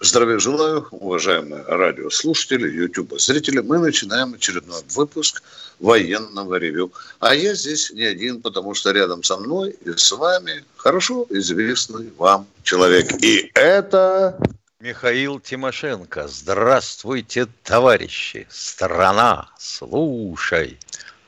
[0.00, 3.58] Здравия желаю, уважаемые радиослушатели, YouTube-зрители.
[3.58, 5.42] Мы начинаем очередной выпуск
[5.80, 6.92] военного ревю.
[7.18, 12.12] А я здесь не один, потому что рядом со мной и с вами хорошо известный
[12.16, 13.10] вам человек.
[13.20, 14.38] И это...
[14.78, 16.28] Михаил Тимошенко.
[16.28, 18.46] Здравствуйте, товарищи.
[18.48, 20.78] Страна, слушай.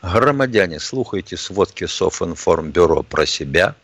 [0.00, 3.74] Громадяне, слухайте сводки Софинформбюро про себя.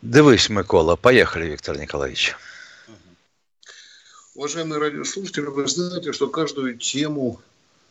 [0.00, 0.96] Дивись, Микола.
[0.96, 2.34] Поехали, Виктор Николаевич.
[4.38, 7.40] Уважаемые радиослушатели, вы знаете, что каждую тему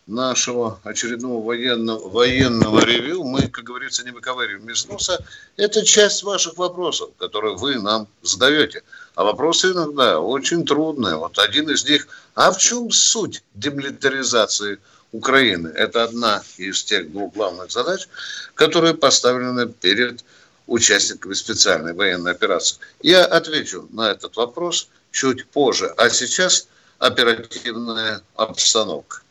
[0.05, 5.21] нашего очередного военного, военного ревю мы, как говорится, не выковыриваем из носа.
[5.57, 8.83] Это часть ваших вопросов, которые вы нам задаете.
[9.15, 11.17] А вопросы иногда очень трудные.
[11.17, 14.79] Вот один из них, а в чем суть демилитаризации
[15.11, 15.67] Украины?
[15.67, 18.07] Это одна из тех двух главных задач,
[18.55, 20.23] которые поставлены перед
[20.65, 22.77] участниками специальной военной операции.
[23.01, 25.91] Я отвечу на этот вопрос чуть позже.
[25.97, 26.67] А сейчас
[26.99, 29.21] оперативная обстановка.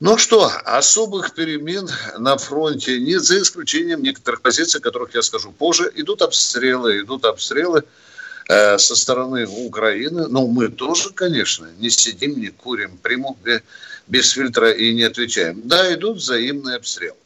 [0.00, 5.50] Ну что, особых перемен на фронте нет, за исключением некоторых позиций, о которых я скажу
[5.50, 5.90] позже.
[5.94, 7.84] Идут обстрелы, идут обстрелы
[8.48, 10.28] э, со стороны Украины.
[10.28, 13.36] Но мы тоже, конечно, не сидим, не курим приму
[14.06, 15.62] без, фильтра и не отвечаем.
[15.64, 17.16] Да, идут взаимные обстрелы.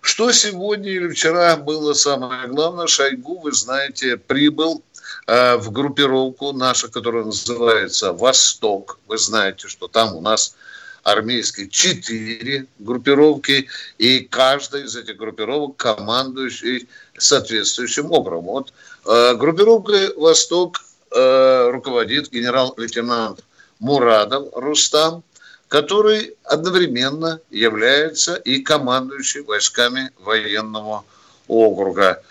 [0.00, 2.88] Что сегодня или вчера было самое главное?
[2.88, 4.82] Шойгу, вы знаете, прибыл
[5.26, 8.98] Э, в группировку нашу, которая называется «Восток».
[9.06, 10.54] Вы знаете, что там у нас
[11.02, 18.44] армейские четыре группировки, и каждая из этих группировок командующий соответствующим образом.
[18.44, 18.72] Вот
[19.06, 23.44] э, группировкой «Восток» э, руководит генерал-лейтенант
[23.78, 25.22] Мурадов Рустам,
[25.68, 31.04] который одновременно является и командующим войсками военного
[31.48, 32.22] округа.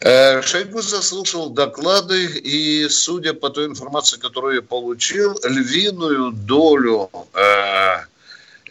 [0.00, 8.04] Э, Шойгу заслушал доклады, и, судя по той информации, которую я получил, львиную долю э,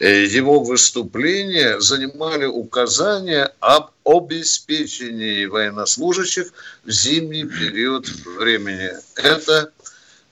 [0.00, 6.50] э, его выступления занимали указания об обеспечении военнослужащих
[6.84, 8.08] в зимний период
[8.38, 8.92] времени.
[9.16, 9.70] Это,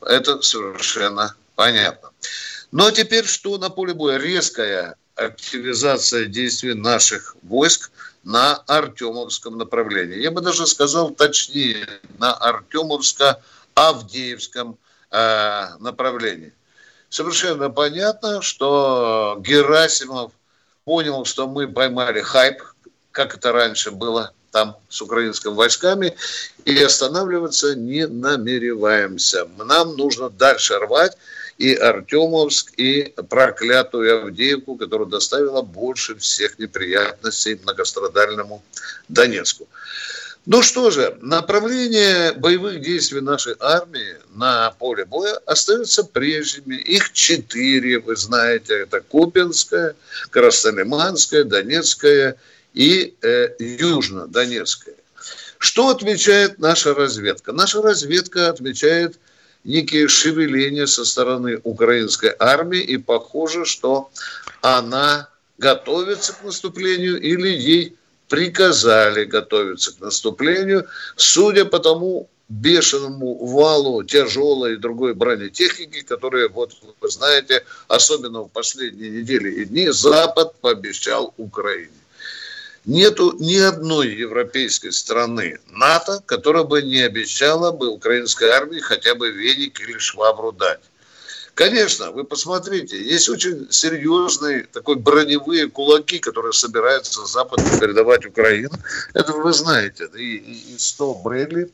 [0.00, 2.08] это совершенно понятно.
[2.72, 4.16] Но теперь что на поле боя?
[4.16, 7.90] Резкая активизация действий наших войск–
[8.26, 10.18] на Артемовском направлении.
[10.18, 11.86] Я бы даже сказал точнее,
[12.18, 14.76] на Артемовско-Авдеевском
[15.12, 16.52] э, направлении.
[17.08, 20.32] Совершенно понятно, что Герасимов
[20.84, 22.64] понял, что мы поймали хайп,
[23.12, 26.16] как это раньше было там с украинскими войсками,
[26.64, 29.46] и останавливаться не намереваемся.
[29.56, 31.16] Нам нужно дальше рвать,
[31.58, 38.62] и Артемовск, и проклятую Авдеевку, которая доставила больше всех неприятностей многострадальному
[39.08, 39.66] Донецку.
[40.44, 46.76] Ну что же, направление боевых действий нашей армии на поле боя остаются прежними.
[46.76, 49.96] Их четыре, вы знаете, это Купинская,
[50.30, 52.36] Краснолиманская, Донецкая
[52.74, 54.94] и э, Южно-Донецкая.
[55.58, 57.52] Что отмечает наша разведка?
[57.52, 59.18] Наша разведка отмечает
[59.66, 64.10] некие шевеления со стороны украинской армии, и похоже, что
[64.62, 65.28] она
[65.58, 67.96] готовится к наступлению или ей
[68.28, 76.72] приказали готовиться к наступлению, судя по тому бешеному валу тяжелой и другой бронетехники, которые, вот
[77.00, 81.90] вы знаете, особенно в последние недели и дни, Запад пообещал Украине.
[82.86, 89.32] Нету ни одной европейской страны НАТО, которая бы не обещала бы украинской армии хотя бы
[89.32, 90.80] веник или швабру дать.
[91.54, 98.68] Конечно, вы посмотрите, есть очень серьезные такой броневые кулаки, которые собираются Запад передавать Украине.
[99.14, 100.08] Это вы знаете.
[100.14, 101.72] И, и 100 Брэдли,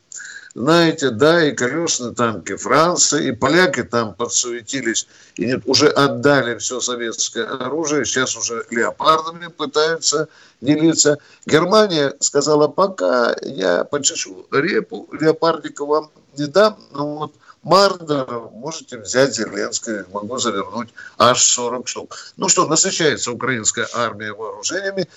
[0.54, 5.06] знаете, да, и колесные танки Франции, и поляки там подсуетились,
[5.36, 10.28] и нет, уже отдали все советское оружие, сейчас уже леопардами пытаются
[10.60, 11.18] делиться.
[11.46, 17.32] Германия сказала, пока я почешу репу, леопардика вам не дам, но вот
[17.62, 22.16] Мардер можете взять Зеленское, могу завернуть аж 40 штук.
[22.36, 25.08] Ну что, насыщается украинская армия вооружениями.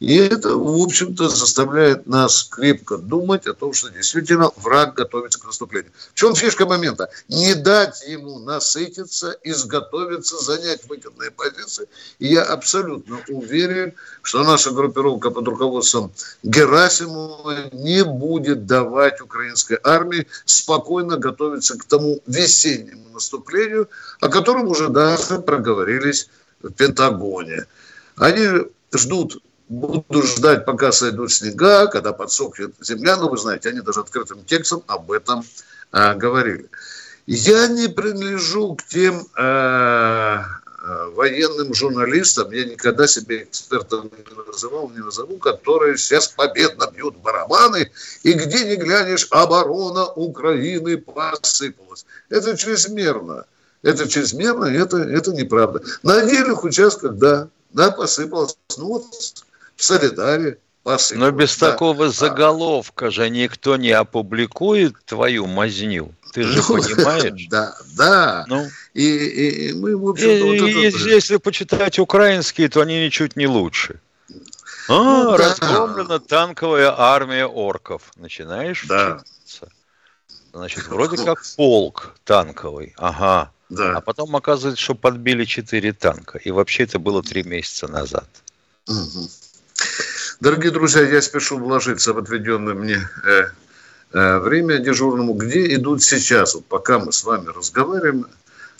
[0.00, 5.44] И это, в общем-то, заставляет нас крепко думать о том, что действительно враг готовится к
[5.44, 5.90] наступлению.
[6.12, 7.10] В чем фишка момента?
[7.28, 11.88] Не дать ему насытиться, изготовиться, занять выгодные позиции.
[12.20, 16.12] И я абсолютно уверен, что наша группировка под руководством
[16.44, 23.88] Герасимова не будет давать украинской армии спокойно готовиться к тому весеннему наступлению,
[24.20, 26.28] о котором уже даже проговорились
[26.62, 27.66] в Пентагоне.
[28.16, 28.46] Они
[28.92, 33.16] ждут буду ждать, пока сойдут снега, когда подсохнет земля.
[33.16, 35.44] Но вы знаете, они даже открытым текстом об этом
[35.92, 36.68] а, говорили.
[37.26, 40.44] Я не принадлежу к тем а,
[41.14, 47.90] военным журналистам, я никогда себе экспертом не называл, не назову, которые сейчас победно бьют барабаны,
[48.22, 52.06] и где не глянешь, оборона Украины посыпалась.
[52.30, 53.44] Это чрезмерно.
[53.82, 55.82] Это чрезмерно, это, это неправда.
[56.02, 58.56] На отдельных участках, да, да, посыпалось.
[58.76, 59.04] Ну вот
[59.78, 60.58] в Солидаре.
[61.14, 61.70] Но без да.
[61.72, 62.10] такого а.
[62.10, 66.14] заголовка же никто не опубликует твою мазню.
[66.32, 67.46] Ты же ну, понимаешь?
[67.50, 68.44] Да, да.
[68.48, 71.08] Ну, и, и, и мы, в общем и, вот это...
[71.08, 74.00] Если почитать украинские, то они ничуть не лучше.
[74.88, 76.20] А, ну, разгромлена да.
[76.20, 78.10] танковая армия орков.
[78.16, 79.18] Начинаешь да.
[79.18, 79.68] вчитываться.
[80.52, 82.94] Значит, вроде как полк танковый.
[82.96, 83.52] Ага.
[83.68, 83.98] Да.
[83.98, 86.38] А потом оказывается, что подбили четыре танка.
[86.38, 88.26] И вообще это было три месяца назад.
[88.88, 89.28] Угу.
[90.40, 93.46] Дорогие друзья, я спешу вложиться в отведенное мне э,
[94.12, 95.34] э, время дежурному.
[95.34, 98.28] Где идут сейчас, вот пока мы с вами разговариваем,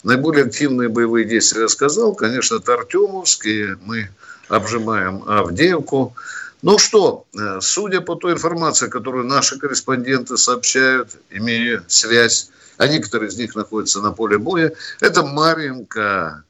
[0.03, 2.15] наиболее активные боевые действия я сказал.
[2.15, 4.09] Конечно, это Артемовские, мы
[4.47, 6.15] обжимаем Авдеевку.
[6.61, 13.29] Ну что, э, судя по той информации, которую наши корреспонденты сообщают, имея связь, а некоторые
[13.29, 16.45] из них находятся на поле боя, это Маринка,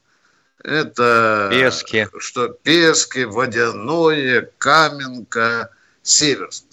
[0.63, 2.07] это Пески.
[2.17, 5.69] Что Пески, Водяное, Каменка,
[6.03, 6.63] Северск.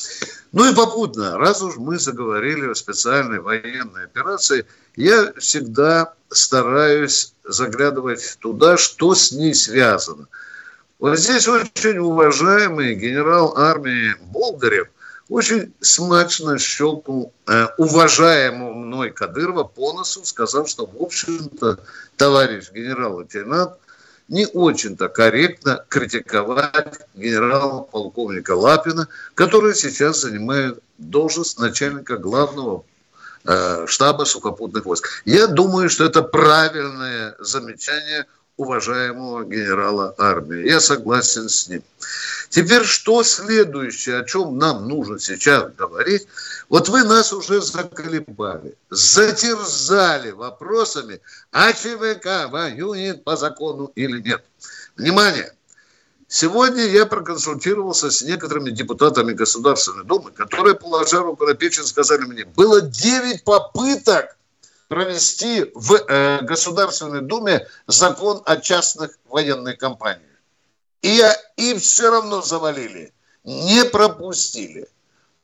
[0.52, 4.66] Ну и попутно, раз уж мы заговорили о специальной военной операции,
[4.96, 10.26] я всегда стараюсь заглядывать туда, что с ней связано.
[10.98, 14.88] Вот здесь очень уважаемый генерал армии Болгарев
[15.28, 21.81] очень смачно щелкнул э, уважаемого мной Кадырова по носу, сказав, что, в общем-то,
[22.17, 23.73] товарищ генерал-лейтенант
[24.28, 32.84] не очень-то корректно критиковать генерала-полковника Лапина, который сейчас занимает должность начальника главного
[33.44, 35.23] э, штаба сухопутных войск.
[35.25, 38.26] Я думаю, что это правильное замечание
[38.56, 40.69] уважаемого генерала армии.
[40.69, 41.82] Я согласен с ним.
[42.48, 46.26] Теперь что следующее, о чем нам нужно сейчас говорить?
[46.69, 51.20] Вот вы нас уже заколебали, затерзали вопросами,
[51.52, 54.44] а ЧВК воюет по закону или нет.
[54.96, 55.52] Внимание!
[56.28, 62.44] Сегодня я проконсультировался с некоторыми депутатами Государственной Думы, которые, положа руку на печень, сказали мне,
[62.44, 64.37] было 9 попыток
[64.88, 70.35] провести в э, Государственной Думе закон о частных военных компаниях.
[71.06, 71.22] И,
[71.56, 73.12] и все равно завалили,
[73.44, 74.88] не пропустили.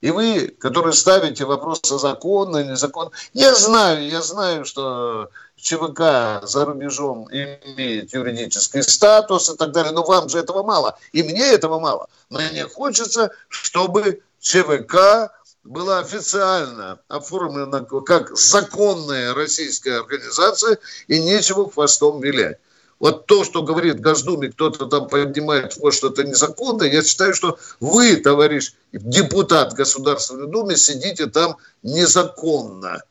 [0.00, 6.64] И вы, которые ставите вопрос о законно, незаконно, я знаю, я знаю, что ЧВК за
[6.64, 11.78] рубежом имеет юридический статус и так далее, но вам же этого мало, и мне этого
[11.78, 12.08] мало.
[12.28, 15.30] Мне хочется, чтобы ЧВК
[15.62, 22.58] была официально оформлена как законная российская организация, и нечего хвостом вилять.
[23.02, 28.14] Вот то, что говорит Госдуме, кто-то там поднимает вот что-то незаконное, я считаю, что вы,
[28.14, 33.02] товарищ депутат Государственной Думы, сидите там незаконно.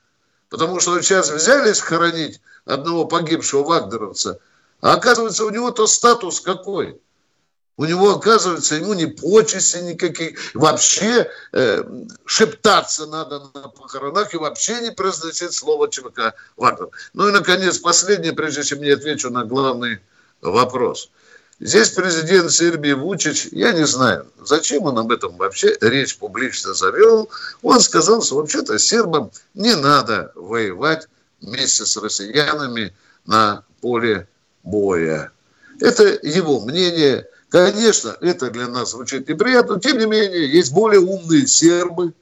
[0.47, 4.39] Потому что сейчас взялись хоронить одного погибшего вагнеровца,
[4.79, 6.97] а оказывается, у него-то статус какой–
[7.77, 10.35] у него, оказывается, ему не почести никакие.
[10.53, 11.83] Вообще э,
[12.25, 16.89] шептаться надо на похоронах и вообще не произносить слово ЧВК Вагнер.
[17.13, 19.99] Ну и, наконец, последнее, прежде чем я отвечу на главный
[20.41, 21.09] вопрос.
[21.59, 27.29] Здесь президент Сербии Вучич, я не знаю, зачем он об этом вообще речь публично завел.
[27.61, 31.07] Он сказал, что вообще-то сербам не надо воевать
[31.39, 32.93] вместе с россиянами
[33.27, 34.27] на поле
[34.63, 35.31] боя.
[35.79, 37.27] Это его мнение.
[37.51, 42.13] Конечно, это для нас звучит неприятно, но тем не менее есть более умные сербы,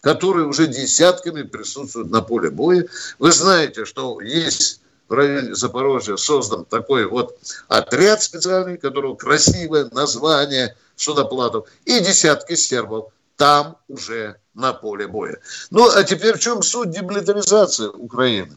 [0.00, 2.86] которые уже десятками присутствуют на поле боя.
[3.18, 10.76] Вы знаете, что есть в районе Запорожья создан такой вот отряд специальный, которого красивое название
[10.94, 15.40] судоплатов, и десятки сербов там уже на поле боя.
[15.70, 18.56] Ну, а теперь в чем суть демилитаризации Украины?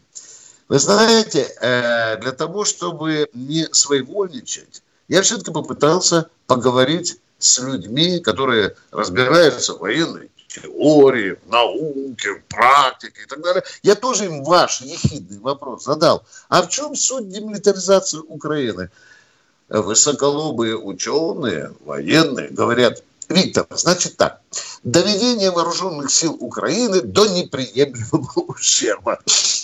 [0.68, 8.76] Вы знаете, э, для того, чтобы не своевольничать, я все-таки попытался поговорить с людьми, которые
[8.92, 13.64] разбираются в военной теории, в науке, в практике и так далее.
[13.82, 16.24] Я тоже им ваш ехидный вопрос задал.
[16.48, 18.90] А в чем суть демилитаризации Украины?
[19.68, 24.40] Высоколобые ученые, военные говорят, Виктор, значит так,
[24.84, 29.18] доведение вооруженных сил Украины до неприемлемого ущерба.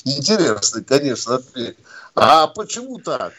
[0.04, 1.76] Интересный, конечно, ответ.
[2.16, 3.32] А почему так?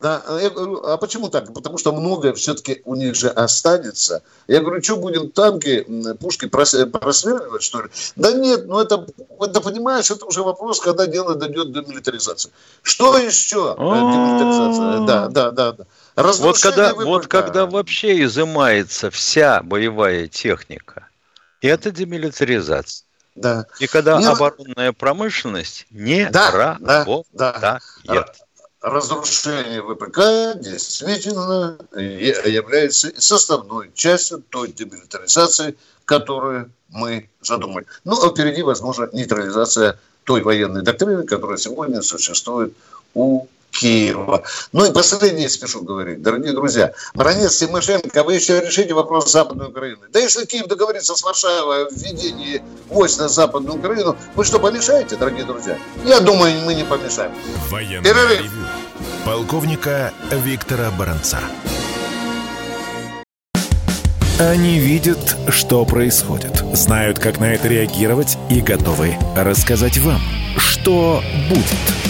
[0.00, 1.52] Да, я говорю, а почему так?
[1.52, 4.22] Потому что многое все-таки у них же останется.
[4.48, 5.86] Я говорю, что будем танки,
[6.18, 7.90] пушки просверливать, что ли?
[8.16, 9.06] Да нет, ну это,
[9.38, 12.50] это понимаешь, это уже вопрос, когда дело дойдет до милитаризации.
[12.82, 13.76] Что еще?
[13.76, 15.06] Э, демилитаризация.
[15.06, 15.72] Да, да, да.
[15.72, 16.32] да.
[16.32, 21.08] Вот когда, вот когда вообще изымается вся боевая техника,
[21.60, 23.04] это демилитаризация.
[23.34, 23.66] Да.
[23.78, 24.28] И когда Мне...
[24.28, 27.26] оборонная промышленность не да, работает.
[27.32, 28.24] Да, да
[28.80, 37.86] разрушение ВПК действительно является составной частью той демилитаризации, которую мы задумали.
[38.04, 42.74] Ну, а впереди, возможно, нейтрализация той военной доктрины, которая сегодня существует
[43.14, 44.42] у Киева.
[44.72, 46.92] Ну и последнее спешу говорить, дорогие друзья.
[47.14, 50.00] Бронец Тимошенко, вы еще решите вопрос Западной Украины.
[50.12, 55.16] Да если Киев договорится с Варшавой о введении войск на Западную Украину, вы что, помешаете,
[55.16, 55.78] дорогие друзья?
[56.04, 57.32] Я думаю, мы не помешаем.
[57.70, 58.40] Военный Перерыв.
[58.40, 58.66] ревю.
[59.24, 61.38] Полковника Виктора Баранца.
[64.38, 70.20] Они видят, что происходит, знают, как на это реагировать и готовы рассказать вам,
[70.56, 71.66] что будет–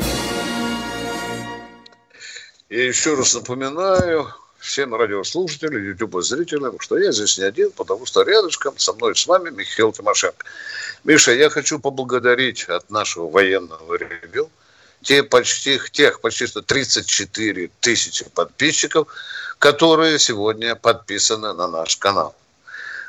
[2.71, 8.77] И еще раз напоминаю всем радиослушателям, YouTube-зрителям, что я здесь не один, потому что рядышком
[8.77, 10.45] со мной с вами Михаил Тимошенко.
[11.03, 14.49] Миша, я хочу поблагодарить от нашего военного ревю
[15.01, 19.09] те почти, тех почти что 34 тысячи подписчиков,
[19.59, 22.33] которые сегодня подписаны на наш канал.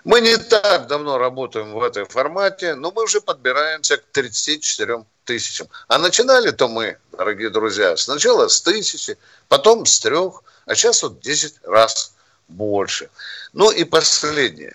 [0.02, 5.68] Мы не так давно работаем в этом формате, но мы уже подбираемся к 34 тысячам.
[5.86, 9.16] А начинали-то мы, дорогие друзья, сначала с тысячи,
[9.48, 12.14] потом с трех, а сейчас вот 10 раз
[12.48, 13.10] больше.
[13.52, 14.74] Ну и последнее.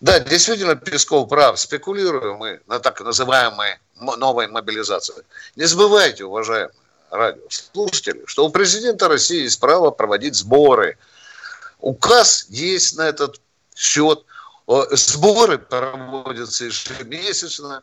[0.00, 1.58] Да, действительно, Песков прав.
[1.58, 5.24] Спекулируем мы на так называемой новой мобилизации.
[5.56, 6.74] Не забывайте, уважаемые
[7.10, 10.98] радиослушатели, что у президента России есть право проводить сборы.
[11.78, 13.40] Указ есть на этот
[13.74, 14.24] счет.
[14.66, 17.82] Сборы проводятся ежемесячно.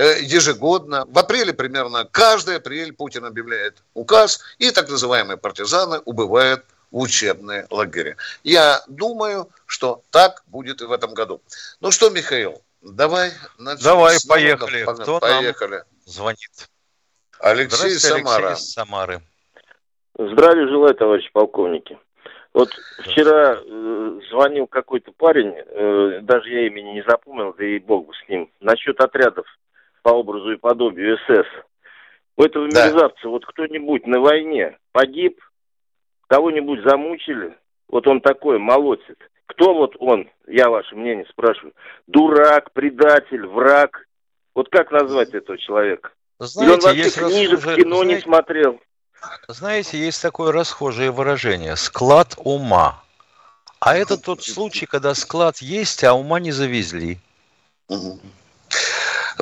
[0.00, 1.04] Э, ежегодно.
[1.08, 7.66] В апреле примерно каждый апрель Путин объявляет указ, и так называемые партизаны убывают в учебные
[7.68, 8.16] лагеря.
[8.42, 11.42] Я думаю, что так будет и в этом году.
[11.82, 13.84] Ну что, Михаил, давай начнем.
[13.84, 14.86] Давай, поехали.
[15.02, 15.76] Кто поехали.
[15.76, 16.70] Нам звонит?
[17.38, 18.46] Алексей Самара.
[18.46, 19.20] Алексей из Самары.
[20.18, 21.98] Здравия желаю, товарищи полковники.
[22.54, 28.06] Вот вчера э, звонил какой-то парень, э, даже я имени не запомнил, да и бог
[28.06, 29.44] бы с ним, насчет отрядов
[30.02, 31.46] по образу и подобию СС.
[32.36, 32.86] У этого да.
[32.86, 35.40] мерзавца вот кто-нибудь на войне погиб,
[36.26, 37.56] кого-нибудь замучили,
[37.88, 39.16] вот он такой, молодец.
[39.46, 41.74] Кто вот он, я ваше мнение спрашиваю,
[42.06, 44.06] дурак, предатель, враг?
[44.54, 46.10] Вот как назвать этого человека?
[46.38, 47.82] Знаете, Или он вообще книжек, расхожее...
[47.82, 48.80] кино знаете, не смотрел?
[49.48, 53.02] Знаете, есть такое расхожее выражение– склад ума.
[53.80, 57.18] А это тот случай, когда склад есть, а ума не завезли.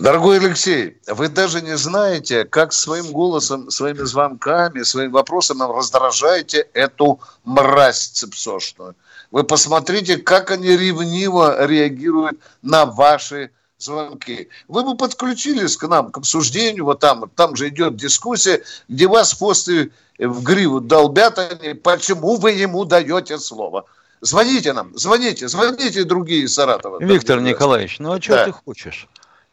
[0.00, 7.20] Дорогой Алексей, вы даже не знаете, как своим голосом, своими звонками, своим вопросом раздражаете эту
[7.44, 8.94] мразь цепсошную.
[9.30, 14.48] Вы посмотрите, как они ревниво реагируют на ваши звонки.
[14.68, 19.34] Вы бы подключились к нам, к обсуждению, вот там, там же идет дискуссия, где вас
[19.34, 23.84] после в гриву долбят они, почему вы ему даете слово.
[24.20, 26.98] Звоните нам, звоните, звоните другие Саратова.
[27.00, 28.44] Виктор Николаевич, ну а что да.
[28.46, 29.08] ты хочешь?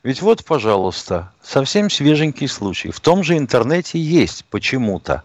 [0.05, 2.91] Ведь вот, пожалуйста, совсем свеженький случай.
[2.91, 5.23] В том же интернете есть почему-то,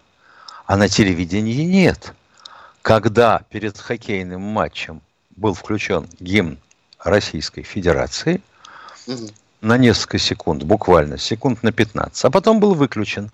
[0.65, 2.15] а на телевидении нет.
[2.81, 5.03] Когда перед хоккейным матчем
[5.35, 6.57] был включен гимн
[6.97, 8.41] Российской Федерации,
[9.05, 9.27] угу.
[9.61, 13.29] на несколько секунд, буквально секунд на 15, а потом был выключен.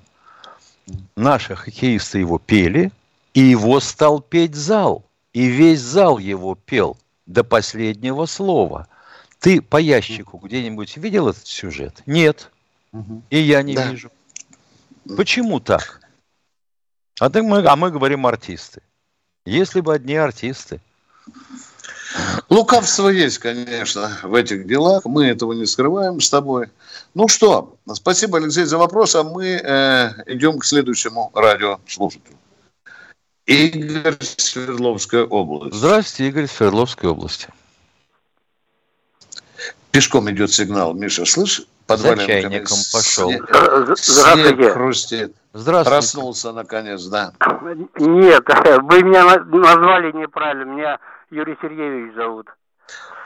[1.15, 2.91] Наши хоккеисты его пели,
[3.33, 5.05] и его стал петь зал.
[5.31, 6.97] И весь зал его пел.
[7.25, 8.87] до последнего слова.
[9.47, 12.03] Ты по ящику где-нибудь видел этот сюжет?
[12.05, 12.51] Нет.
[13.29, 13.89] И я не да.
[13.89, 14.11] вижу.
[15.15, 16.01] Почему так?
[17.21, 18.81] А, ты, мы, а мы говорим артисты.
[19.45, 20.81] Если бы одни артисты.
[22.49, 25.05] Лукавство есть, конечно, в этих делах.
[25.05, 26.67] Мы этого не скрываем с тобой.
[27.13, 29.15] Ну что, спасибо, Алексей, за вопрос.
[29.15, 32.35] А мы э, идем к следующему радиослушателю.
[33.45, 35.73] Игорь Свердловская область.
[35.73, 37.47] Здравствуйте, Игорь Свердловской области.
[39.91, 40.93] Пешком идет сигнал.
[40.93, 41.63] Миша, слышь?
[41.87, 43.29] Под За чайником пошел.
[43.31, 43.49] Снег,
[43.97, 44.69] Здравствуйте.
[44.71, 45.35] хрустит.
[45.53, 45.89] Здравствуйте.
[45.89, 47.31] Проснулся наконец, да.
[47.95, 48.43] Нет,
[48.83, 50.69] вы меня назвали неправильно.
[50.71, 50.99] Меня
[51.31, 52.47] Юрий Сергеевич зовут.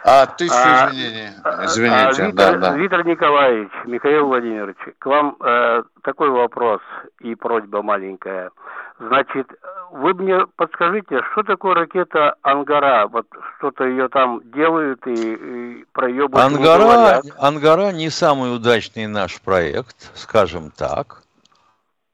[0.04, 1.30] А, тысячу а, извинений.
[1.44, 2.78] А, Извините, а, Виктор, да, да.
[2.78, 6.82] Виктор Николаевич, Михаил Владимирович, к вам э, такой вопрос
[7.20, 8.52] и просьба маленькая.
[9.00, 9.48] Значит,
[9.92, 13.08] вы мне подскажите, что такое ракета Ангара?
[13.08, 13.26] Вот
[13.58, 20.12] что-то ее там делают и, и про ее Ангара, Ангара не самый удачный наш проект,
[20.16, 21.22] скажем так.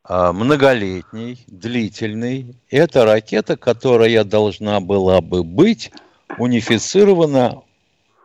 [0.04, 2.56] А, многолетний, длительный.
[2.70, 5.92] Это ракета, которая должна была бы быть
[6.38, 7.62] унифицирована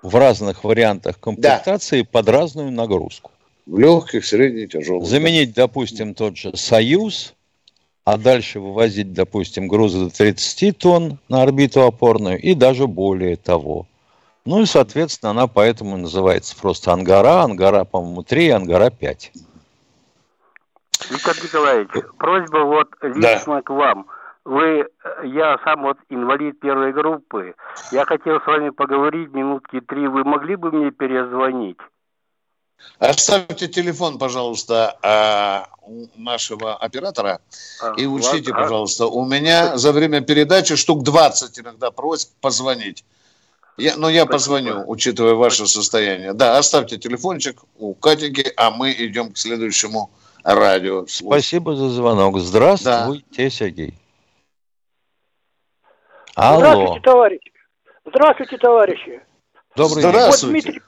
[0.03, 2.09] в разных вариантах комплектации да.
[2.11, 3.31] под разную нагрузку.
[3.67, 5.07] В легких, средних, тяжелых.
[5.07, 7.35] Заменить, допустим, тот же «Союз»,
[8.05, 13.87] а дальше вывозить, допустим, грузы до 30 тонн на орбиту опорную и даже более того.
[14.45, 17.43] Ну и, соответственно, она поэтому называется просто «Ангара».
[17.43, 19.33] «Ангара», по-моему, 3, «Ангара» 5.
[21.11, 23.63] Виктор Николаевич, просьба вот лично да.
[23.63, 24.07] к вам.
[24.45, 24.87] Вы,
[25.25, 27.55] я сам вот инвалид первой группы.
[27.93, 30.09] Я хотел с вами поговорить минутки три.
[30.09, 31.79] Вы могли бы мне перезвонить?
[32.99, 35.69] Оставьте телефон, пожалуйста, а,
[36.17, 37.41] нашего оператора
[37.81, 43.05] а, и учтите, пожалуйста, у меня за время передачи штук 20 иногда просьб позвонить.
[43.79, 46.35] Я, но я позвоню, учитывая ваше состояние.
[46.35, 50.11] Да, оставьте телефончик у Катики, а мы идем к следующему
[50.45, 51.07] радио.
[51.09, 52.39] Спасибо за звонок.
[52.39, 53.51] Здравствуйте, да.
[53.51, 53.95] Сергей.
[56.35, 56.59] Алло.
[56.61, 57.53] Здравствуйте, товарищи.
[58.07, 59.23] Здравствуйте, товарищи.
[59.77, 60.12] Добрый день.
[60.12, 60.83] Вот Дмитрий,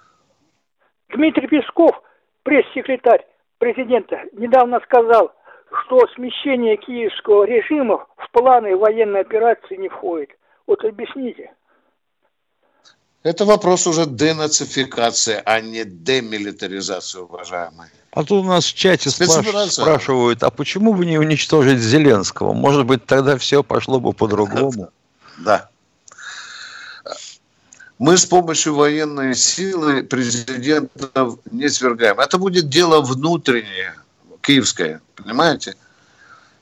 [1.10, 2.02] Дмитрий Песков,
[2.42, 3.24] пресс-секретарь
[3.58, 5.32] президента, недавно сказал,
[5.84, 10.30] что смещение киевского режима в планы военной операции не входит.
[10.66, 11.52] Вот объясните.
[13.22, 17.90] Это вопрос уже денацификации, а не демилитаризации, уважаемые.
[18.12, 22.52] А тут у нас в чате спрашивают, а почему бы не уничтожить Зеленского?
[22.52, 24.90] Может быть, тогда все пошло бы по-другому?
[25.38, 25.68] Да.
[27.98, 32.18] Мы с помощью военной силы президентов не свергаем.
[32.18, 33.94] Это будет дело внутреннее,
[34.40, 35.76] киевское, понимаете?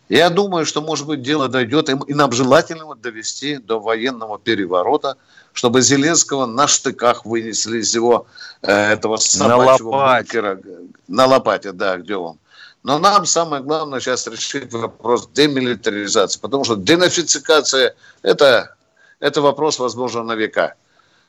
[0.09, 5.17] Я думаю, что, может быть, дело дойдет, и нам желательно довести до военного переворота,
[5.55, 8.27] чтобы Зеленского на штыках вынесли из его
[8.61, 10.43] э, этого собачьего на лопате.
[10.43, 10.61] бункера.
[11.09, 12.39] На лопате, да, где он.
[12.83, 18.75] Но нам самое главное сейчас решить вопрос демилитаризации, потому что денафицикация это,–
[19.21, 20.75] это вопрос, возможно, на века.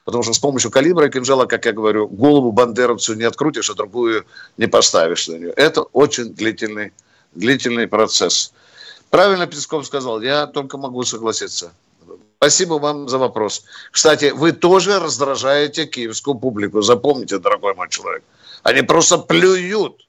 [0.03, 3.75] Потому что с помощью калибра и кинжала, как я говорю, голову бандеровцу не открутишь, а
[3.75, 4.25] другую
[4.57, 5.51] не поставишь на нее.
[5.51, 6.91] Это очень длительный,
[7.33, 8.51] длительный процесс.
[9.09, 11.71] Правильно Песков сказал, я только могу согласиться.
[12.37, 13.63] Спасибо вам за вопрос.
[13.91, 16.81] Кстати, вы тоже раздражаете киевскую публику.
[16.81, 18.23] Запомните, дорогой мой человек.
[18.63, 20.01] Они просто плюют.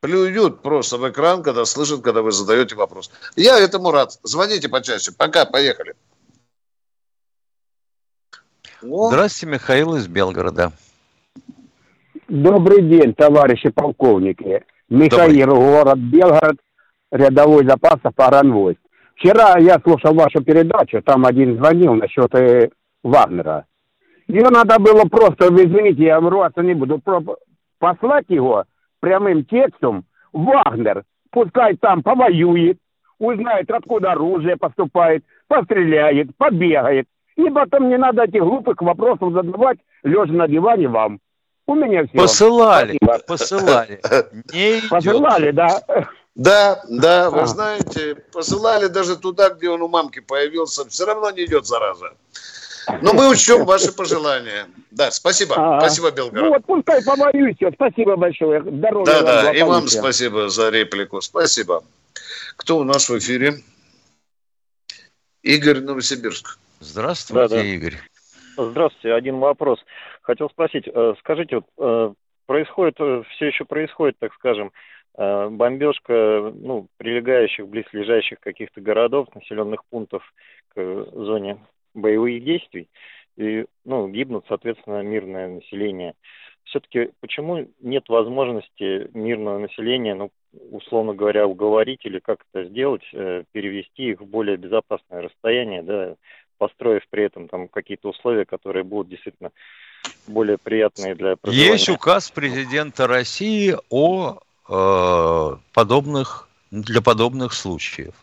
[0.00, 3.10] Плюют просто в экран, когда слышат, когда вы задаете вопрос.
[3.34, 4.12] Я этому рад.
[4.22, 5.10] Звоните почаще.
[5.16, 5.94] Пока, поехали.
[8.80, 10.70] Здравствуйте, Михаил из Белгорода.
[12.28, 14.64] Добрый день, товарищи полковники.
[14.88, 15.72] Михаил, Добрый.
[15.72, 16.56] город Белгород
[17.10, 18.78] рядовой запаса паранвойск.
[19.16, 22.70] Вчера я слушал вашу передачу, там один звонил насчет э,
[23.02, 23.66] Вагнера.
[24.28, 27.02] Ее надо было просто, извините, я врываться не буду,
[27.78, 28.64] послать его
[29.00, 31.04] прямым текстом Вагнер.
[31.30, 32.78] Пускай там повоюет,
[33.18, 37.06] узнает, откуда оружие поступает, постреляет, побегает.
[37.36, 41.20] И потом не надо этих глупых вопросов задавать, лежа на диване вам.
[41.66, 42.18] У меня все.
[42.18, 43.24] Посылали, Спасибо.
[43.26, 44.00] посылали.
[44.52, 45.80] Не Посылали, да.
[46.34, 47.46] Да, да, вы а.
[47.46, 52.12] знаете, посылали даже туда, где он у мамки появился, все равно не идет зараза.
[53.02, 54.66] Но мы учтем ваши пожелания.
[54.90, 55.54] Да, спасибо.
[55.56, 55.80] А-а.
[55.80, 56.44] Спасибо, Белгород.
[56.44, 57.56] Ну вот пускай помолюсь.
[57.74, 58.62] Спасибо большое.
[58.62, 61.20] Здоровья Да, да, и вам спасибо за реплику.
[61.20, 61.84] Спасибо.
[62.56, 63.54] Кто у нас в эфире?
[65.42, 66.58] Игорь Новосибирск.
[66.80, 67.64] Здравствуйте, да, да.
[67.64, 67.96] Игорь.
[68.56, 69.14] Здравствуйте.
[69.14, 69.78] Один вопрос.
[70.22, 72.12] Хотел спросить, э, скажите, вот, э,
[72.46, 74.72] происходит, э, все еще происходит, так скажем,
[75.16, 80.22] бомбежка ну, прилегающих, близлежащих каких-то городов, населенных пунктов
[80.68, 81.58] к зоне
[82.00, 82.88] боевых действий.
[83.36, 86.14] и, ну, гибнут, соответственно, мирное население.
[86.64, 90.30] Все-таки почему нет возможности мирного населения, ну,
[90.70, 96.16] условно говоря, уговорить или как это сделать, э, перевести их в более безопасное расстояние, да,
[96.58, 99.50] построив при этом там какие-то условия, которые будут действительно
[100.26, 101.72] более приятные для проживания.
[101.72, 108.14] Есть указ президента России о э, подобных для подобных случаев.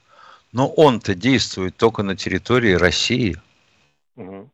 [0.51, 3.35] Но он-то действует только на территории России.
[4.15, 4.51] Угу.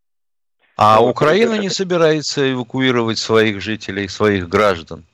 [0.78, 5.06] А ну, Украина не собирается эвакуировать своих жителей, своих граждан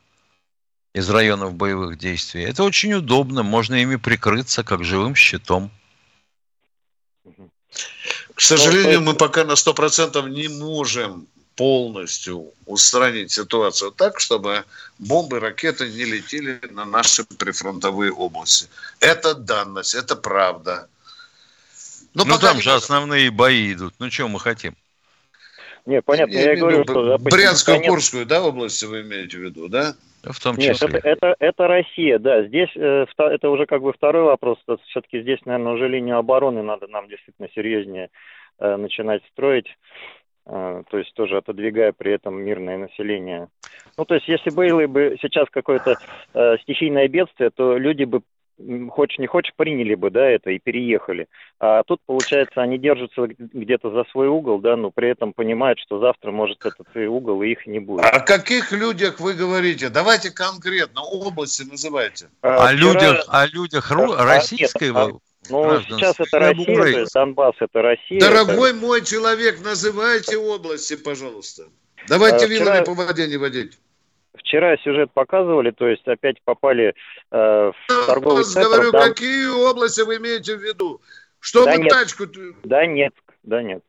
[0.93, 2.43] из районов боевых действий.
[2.43, 5.71] Это очень удобно, можно ими прикрыться как живым щитом.
[8.33, 14.63] К сожалению, мы пока на 100% не можем полностью устранить ситуацию так, чтобы
[14.99, 18.67] бомбы, ракеты не летели на наши прифронтовые области.
[18.99, 20.87] Это данность, это правда.
[22.13, 23.93] Но ну, там же основные бои идут.
[23.99, 24.75] Ну, что мы хотим?
[25.85, 27.05] Не, понятно, я, я говорю, что...
[27.05, 27.89] Допустим, Брянскую, конец...
[27.89, 29.95] Курскую, да, области вы имеете в виду, да?
[30.23, 30.69] В том числе.
[30.69, 32.43] Нет, это, это, это Россия, да.
[32.43, 34.57] Здесь э, это уже как бы второй вопрос.
[34.89, 38.09] Все-таки здесь, наверное, уже линию обороны надо нам действительно серьезнее
[38.59, 39.67] э, начинать строить.
[40.45, 43.47] Э, то есть тоже отодвигая при этом мирное население.
[43.97, 45.97] Ну, то есть если было бы сейчас какое-то
[46.33, 48.21] э, стихийное бедствие, то люди бы
[48.89, 51.27] хочешь не хочешь, приняли бы, да, это и переехали.
[51.59, 55.99] А тут, получается, они держатся где-то за свой угол, да, но при этом понимают, что
[55.99, 58.05] завтра может этот угол и их не будет.
[58.05, 59.89] О каких людях вы говорите?
[59.89, 62.29] Давайте конкретно области называйте.
[62.41, 62.73] А, о вчера...
[62.73, 64.13] людях, о людях ру...
[64.13, 65.11] а, российской нет, а,
[65.49, 68.19] ну, сейчас это Россия, то есть Донбасс это Россия.
[68.19, 68.79] Дорогой это...
[68.79, 71.63] мой человек, называйте области, пожалуйста.
[72.07, 73.77] Давайте а, вилами по воде не водить.
[74.47, 76.95] Вчера сюжет показывали, то есть опять попали
[77.31, 78.69] э, в торговый Я центр.
[78.69, 79.01] говорю, там...
[79.01, 81.01] какие области вы имеете в виду?
[81.39, 82.23] Чтобы да нет, тачку...
[82.63, 83.83] Да нет, да нет.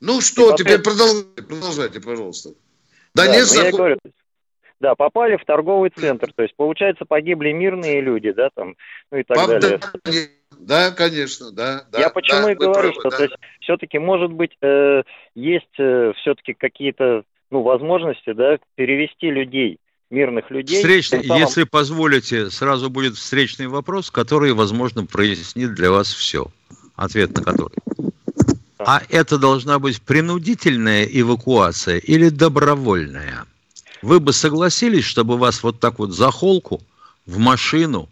[0.00, 2.50] Ну что, И теперь продолжайте, продолжайте, пожалуйста.
[3.14, 3.74] Да, да нет, заход...
[3.74, 3.96] говорю,
[4.80, 8.74] да, попали в торговый центр, то есть, получается, погибли мирные люди, да, там,
[9.12, 9.80] ну и так Пап, далее.
[10.58, 11.84] Да, конечно, да.
[11.92, 13.16] да Я почему да, и говорю, правы, что, да.
[13.16, 15.02] то есть, все-таки, может быть, э,
[15.34, 19.78] есть э, все-таки какие-то ну, возможности, да, перевести людей,
[20.10, 20.76] мирных людей.
[20.76, 21.42] Встречный, самым...
[21.42, 26.48] если позволите, сразу будет встречный вопрос, который, возможно, прояснит для вас все.
[26.96, 27.76] Ответ на который.
[28.78, 33.44] А это должна быть принудительная эвакуация или добровольная?
[34.02, 36.80] Вы бы согласились, чтобы вас вот так вот за холку
[37.24, 38.08] в машину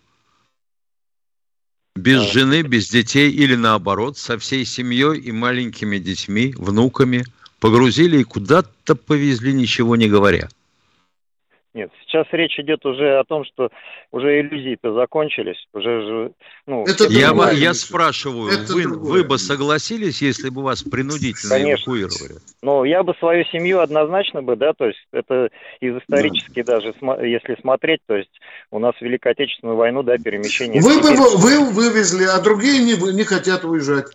[1.94, 7.24] без жены, без детей или наоборот, со всей семьей и маленькими детьми, внуками–
[7.60, 10.48] погрузили и куда-то повезли, ничего не говоря.
[11.74, 13.68] Нет, сейчас речь идет уже о том, что
[14.12, 16.32] уже иллюзии-то закончились, уже же,
[16.68, 16.84] ну...
[16.84, 21.90] Это я, другое, я спрашиваю, это вы, вы бы согласились, если бы вас принудительно Конечно.
[21.90, 22.38] эвакуировали?
[22.62, 26.74] Ну, я бы свою семью однозначно бы, да, то есть это из исторически да.
[26.74, 26.94] даже,
[27.26, 28.30] если смотреть, то есть
[28.70, 30.80] у нас в Великой Отечественную войну, да, перемещение...
[30.80, 34.06] Вы бы вы вывезли, а другие не, не хотят уезжать.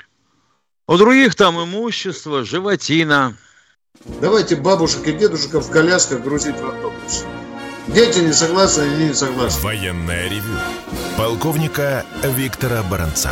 [0.90, 3.36] У других там имущество, животина.
[4.22, 7.26] Давайте бабушек и дедушек в колясках грузить в автобус.
[7.90, 9.62] Дети не согласны, они не согласны.
[9.62, 10.58] Военная ревю.
[11.16, 13.32] Полковника Виктора Баранца.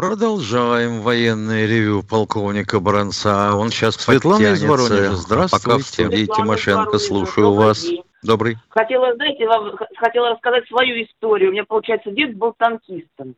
[0.00, 3.54] Продолжаем военное ревю полковника Баранца.
[3.54, 5.14] Он сейчас Светлана из Воронежа.
[5.14, 5.62] Здравствуйте.
[5.62, 6.98] Пока в студии Тимошенко.
[6.98, 7.84] Слушаю вас.
[8.22, 8.56] Добрый.
[8.70, 11.50] Хотела, знаете, вам хотела рассказать свою историю.
[11.50, 13.34] У меня, получается, дед был танкистом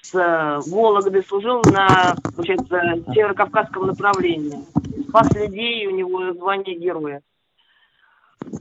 [0.00, 4.64] с э, Вологды, служил на, получается, северо-кавказском направлении.
[5.08, 7.20] Спас людей, у него звание героя.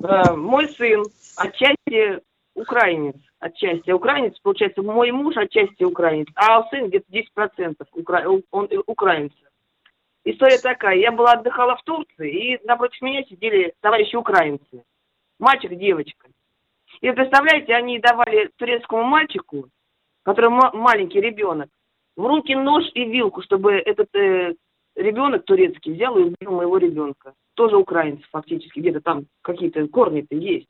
[0.01, 1.05] Э, мой сын
[1.35, 2.21] отчасти
[2.55, 8.27] украинец, отчасти украинец, получается, мой муж отчасти украинец, а сын где-то 10% укра...
[8.51, 9.33] он украинец.
[10.23, 14.83] История такая, я была отдыхала в Турции, и напротив меня сидели товарищи украинцы,
[15.39, 16.27] мальчик, девочка.
[17.01, 19.69] И представляете, они давали турецкому мальчику
[20.25, 21.69] который маленький ребенок,
[22.17, 24.55] в руки нож и вилку, чтобы этот э,
[24.95, 27.33] ребенок турецкий взял и убил моего ребенка.
[27.53, 30.67] Тоже украинцы фактически, где-то там какие-то корни-то есть.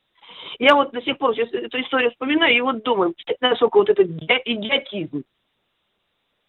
[0.59, 4.07] Я вот до сих пор сейчас эту историю вспоминаю и вот думаю, насколько вот этот
[4.07, 5.23] идиотизм.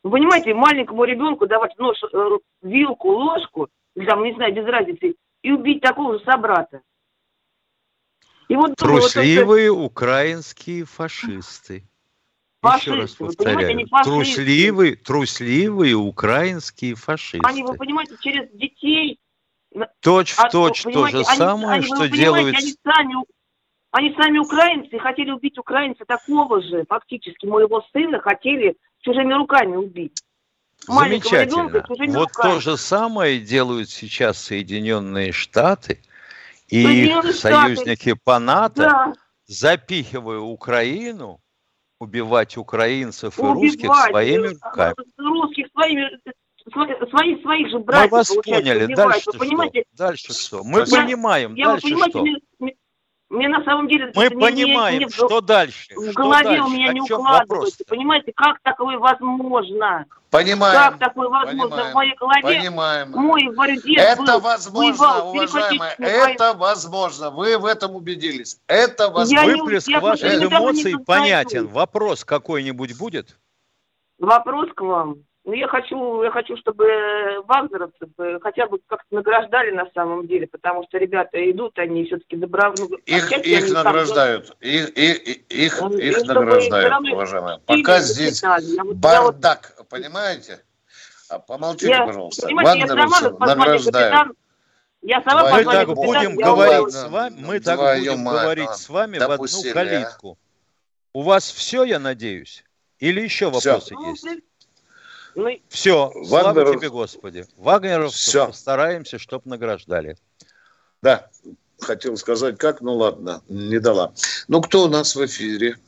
[0.02, 2.28] Вы понимаете, маленькому ребенку давать нож, э,
[2.62, 6.82] вилку, ложку, или там, не знаю, без разницы, и убить такого же собрата.
[8.48, 11.82] И вот Трусливые вот, украинские фашисты.
[12.60, 13.88] Фашисты, Еще раз повторяю.
[14.04, 17.40] Трусливые, трусливые украинские фашисты.
[17.44, 19.18] Они, вы понимаете, через детей...
[20.00, 22.56] Точь в точь то же самое, они, что делают...
[22.56, 23.14] Они сами,
[23.92, 30.22] они сами украинцы, хотели убить украинца такого же, фактически, моего сына хотели чужими руками убить.
[30.86, 31.84] Замечательно.
[32.18, 36.00] Вот то же самое делают сейчас Соединенные Штаты
[36.68, 39.12] и их союзники по НАТО, да.
[39.46, 41.40] запихивая Украину
[41.98, 44.94] убивать украинцев убивать, и русских своими руками.
[45.16, 46.10] Русских своими
[46.70, 48.94] свои, своих же братьев, Мы вас поняли.
[48.94, 49.82] Дальше что?
[49.92, 50.64] Дальше что?
[50.64, 51.54] Мы я, понимаем.
[51.54, 52.24] Я, дальше что?
[53.36, 54.10] Мне, на самом деле...
[54.14, 55.94] Мы понимаем, не, не, что дальше.
[55.94, 57.84] В голове у меня не укладывается.
[57.86, 60.06] Понимаете, как такое возможно?
[60.30, 60.74] Понимаем.
[60.74, 61.68] Как такое возможно?
[61.68, 63.10] Понимаем, в моей голове понимаем.
[63.10, 67.30] мой говорю, Это был, возможно, воевал, уважаемые, это возможно.
[67.30, 68.58] Вы в этом убедились.
[68.68, 69.56] Это возможно.
[69.56, 71.66] Выплеск я ваших эмоций понятен.
[71.66, 73.36] Вопрос какой-нибудь будет?
[74.18, 75.16] Вопрос к вам.
[75.46, 76.84] Ну, я хочу, я хочу, чтобы
[77.44, 78.08] вагнеровцев
[78.42, 82.86] хотя бы как-то награждали на самом деле, потому что ребята идут, они все-таки добровольно...
[82.90, 87.60] Ну, их их награждают, там, их, их, их, их награждают, уважаемые.
[87.64, 90.64] Пока здесь вот, бардак, вот, понимаете?
[91.28, 92.48] А помолчите, я, пожалуйста.
[92.52, 94.36] Вагнеровцев награждают.
[95.02, 99.30] Я сама мы так будем говорить с вами, мы так будем говорить с вами в
[99.30, 100.38] одну калитку.
[101.12, 102.64] У вас все, я надеюсь?
[102.98, 104.10] Или еще вопросы все.
[104.10, 104.42] есть?
[105.36, 106.28] Ну, Все, Вагнеров...
[106.28, 107.46] слава тебе, Господи.
[107.58, 108.46] Вагнеров Все.
[108.46, 110.16] постараемся, чтобы награждали.
[111.02, 111.28] Да,
[111.78, 114.14] хотел сказать как, ну ладно, не дала.
[114.48, 115.78] Ну, кто у нас в эфире?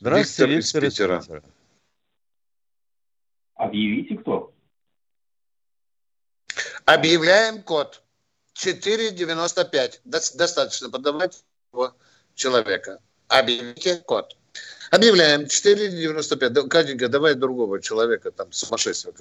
[0.00, 1.24] Здравствуйте, Виктор, Виктор из Питера.
[3.54, 4.52] Объявите кто.
[6.84, 8.02] Объявляем код
[8.52, 10.02] 495.
[10.04, 11.42] Достаточно подавать
[12.34, 13.00] человека.
[13.28, 14.36] Объявите код.
[14.94, 16.68] Объявляем 4,95.
[16.68, 19.12] Катенька, давай другого человека, там, сумасшествия.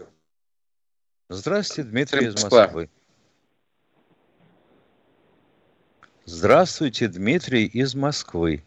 [1.29, 2.89] Здравствуйте, Дмитрий из Москвы.
[6.25, 8.63] Здравствуйте, Дмитрий из Москвы.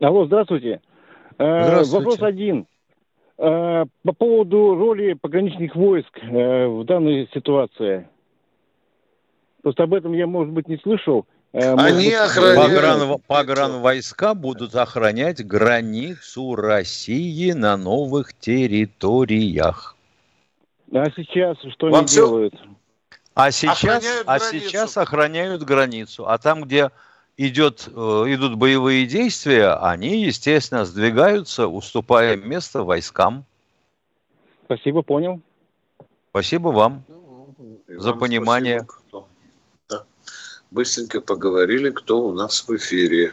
[0.00, 0.82] Алло, здравствуйте.
[1.38, 2.04] Э, здравствуйте.
[2.04, 2.66] Вопрос один.
[3.38, 8.06] Э, по поводу роли пограничных войск э, в данной ситуации.
[9.62, 11.24] Просто об этом я, может быть, не слышал.
[11.52, 13.22] Э, Они охраняют...
[13.26, 19.96] Погран, войска будут охранять границу России на новых территориях.
[20.92, 22.26] А сейчас что Вам они все...
[22.26, 22.54] делают?
[23.34, 26.26] А сейчас, а сейчас охраняют границу.
[26.26, 26.90] А там, где
[27.36, 27.90] идет, э,
[28.28, 33.44] идут боевые действия, они, естественно, сдвигаются, уступая место войскам.
[34.64, 35.40] Спасибо, понял.
[36.30, 37.54] Спасибо вам ну,
[37.88, 38.80] за вам понимание.
[38.80, 39.05] Спасибо
[40.76, 43.32] быстренько поговорили, кто у нас в эфире.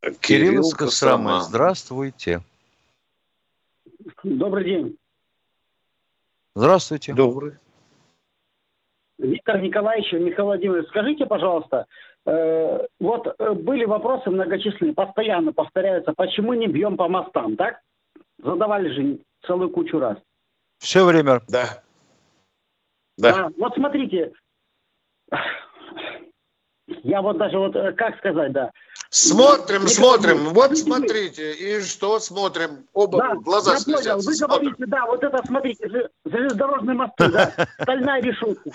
[0.00, 1.40] Кирилл, Кирилл из Костромы.
[1.42, 2.40] Здравствуйте.
[4.24, 4.98] Добрый день.
[6.56, 7.14] Здравствуйте.
[7.14, 7.52] Добрый.
[9.18, 11.86] Виктор Николаевич, Михаил Владимирович, скажите, пожалуйста,
[12.26, 17.80] э, вот э, были вопросы многочисленные, постоянно повторяются, почему не бьем по мостам, так?
[18.38, 20.18] Задавали же целую кучу раз.
[20.78, 21.42] Все время.
[21.48, 21.82] Да.
[23.16, 23.32] Да.
[23.32, 23.50] да.
[23.56, 24.32] Вот смотрите,
[27.02, 28.70] я вот даже вот, э, как сказать, да.
[29.10, 30.38] Смотрим, не смотрим.
[30.52, 31.52] Вот смотрите.
[31.52, 32.86] И что смотрим?
[32.92, 34.16] Оба да, глаза я понял.
[34.16, 34.60] Вы смотрим.
[34.60, 38.70] говорите, да, вот это, смотрите, железнодорожные мосты, да, стальная решетка.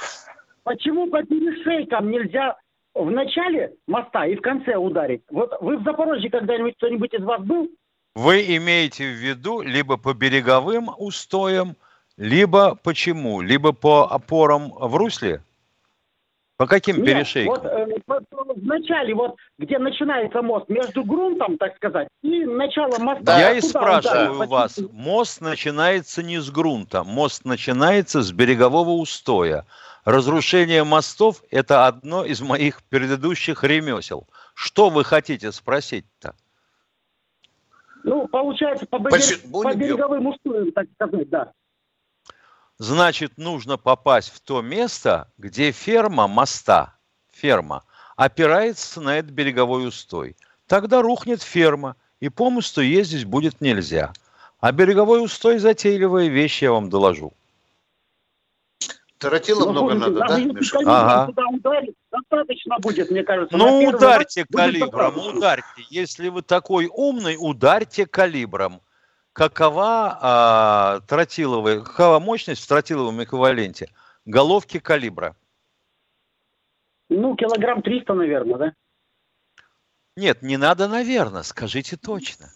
[0.63, 2.55] Почему по перешейкам нельзя
[2.95, 5.21] в начале моста и в конце ударить?
[5.29, 7.69] Вот вы в Запорожье когда-нибудь кто-нибудь из вас был?
[8.15, 11.75] Вы имеете в виду либо по береговым устоям,
[12.15, 13.41] либо почему?
[13.41, 15.41] Либо по опорам в русле?
[16.63, 17.55] По каким Нет, перешейкам?
[17.55, 17.87] Вот, э,
[18.55, 23.23] в начале, вот где начинается мост, между грунтом, так сказать, и начало моста.
[23.23, 28.91] Да, я и спрашиваю у вас, мост начинается не с грунта, мост начинается с берегового
[28.91, 29.65] устоя.
[30.05, 34.25] Разрушение мостов– это одно из моих предыдущих ремесел.
[34.53, 36.33] Что вы хотите спросить-то?
[38.05, 39.51] Ну, получается, по, берег...
[39.51, 41.51] по береговым устоям, так сказать, да
[42.77, 46.97] значит, нужно попасть в то место, где ферма моста,
[47.31, 47.83] ферма,
[48.15, 50.35] опирается на этот береговой устой.
[50.67, 54.13] Тогда рухнет ферма, и по мосту ездить будет нельзя.
[54.59, 57.33] А береговой устой– затейливая вещь, я вам доложу.
[59.17, 60.79] Таратила ну, много надо, да, Миша?
[60.85, 61.31] Ага.
[61.49, 63.55] ударить, достаточно будет, мне кажется.
[63.55, 65.85] Ну, ударьте калибром, ударьте.
[65.89, 68.81] Если вы такой умный, ударьте калибром.
[69.33, 73.89] Какова а, тротиловая, какова мощность в тротиловом эквиваленте
[74.25, 75.35] головки калибра?
[77.09, 78.73] Ну, килограмм 300, наверное, да?
[80.15, 82.53] Нет, не надо, наверное, скажите точно.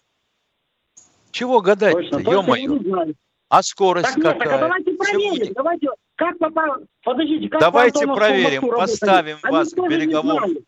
[1.31, 3.13] Чего гадать-то, ё-моё?
[3.49, 4.39] А скорость так, нет, какая?
[4.39, 10.61] Так, а давайте проверим, давайте, как попал, подождите, как Давайте проверим, поставим вас к береговому.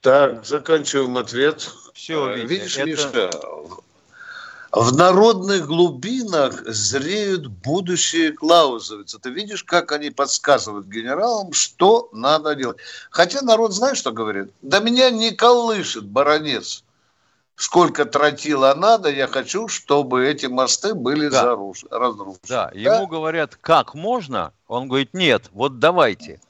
[0.00, 1.68] Так, заканчиваем ответ.
[1.94, 2.86] Все, Витя, Видишь, это...
[2.86, 3.30] Миша,
[4.72, 9.18] в народных глубинах зреют будущие клаузовицы.
[9.18, 12.78] Ты видишь, как они подсказывают генералам, что надо делать.
[13.10, 14.52] Хотя народ знает, что говорит.
[14.62, 16.84] Да меня не колышет, баронец.
[17.56, 21.42] Сколько тротила надо, я хочу, чтобы эти мосты были да.
[21.42, 21.84] заруш...
[21.90, 22.38] разрушены.
[22.48, 24.52] Да, да, ему говорят, как можно?
[24.66, 26.40] Он говорит, нет, вот давайте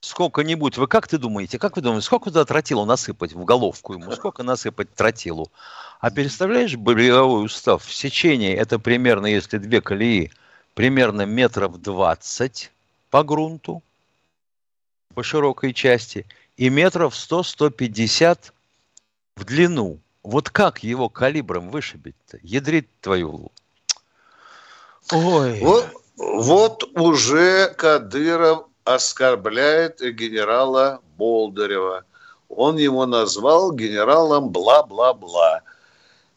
[0.00, 4.12] сколько-нибудь, вы как ты думаете, как вы думаете, сколько туда тротилу насыпать в головку ему,
[4.12, 5.50] сколько насыпать тротилу?
[6.00, 10.30] А представляешь, береговой устав в сечении, это примерно, если две колеи,
[10.74, 12.70] примерно метров 20
[13.10, 13.82] по грунту,
[15.14, 18.52] по широкой части, и метров 100-150
[19.36, 19.98] в длину.
[20.22, 22.38] Вот как его калибром вышибить-то?
[22.42, 23.50] Ядрит твою.
[25.10, 25.60] Ой.
[25.60, 32.04] Вот, вот уже Кадыров оскорбляет генерала Болдырева.
[32.48, 35.62] Он его назвал генералом бла-бла-бла.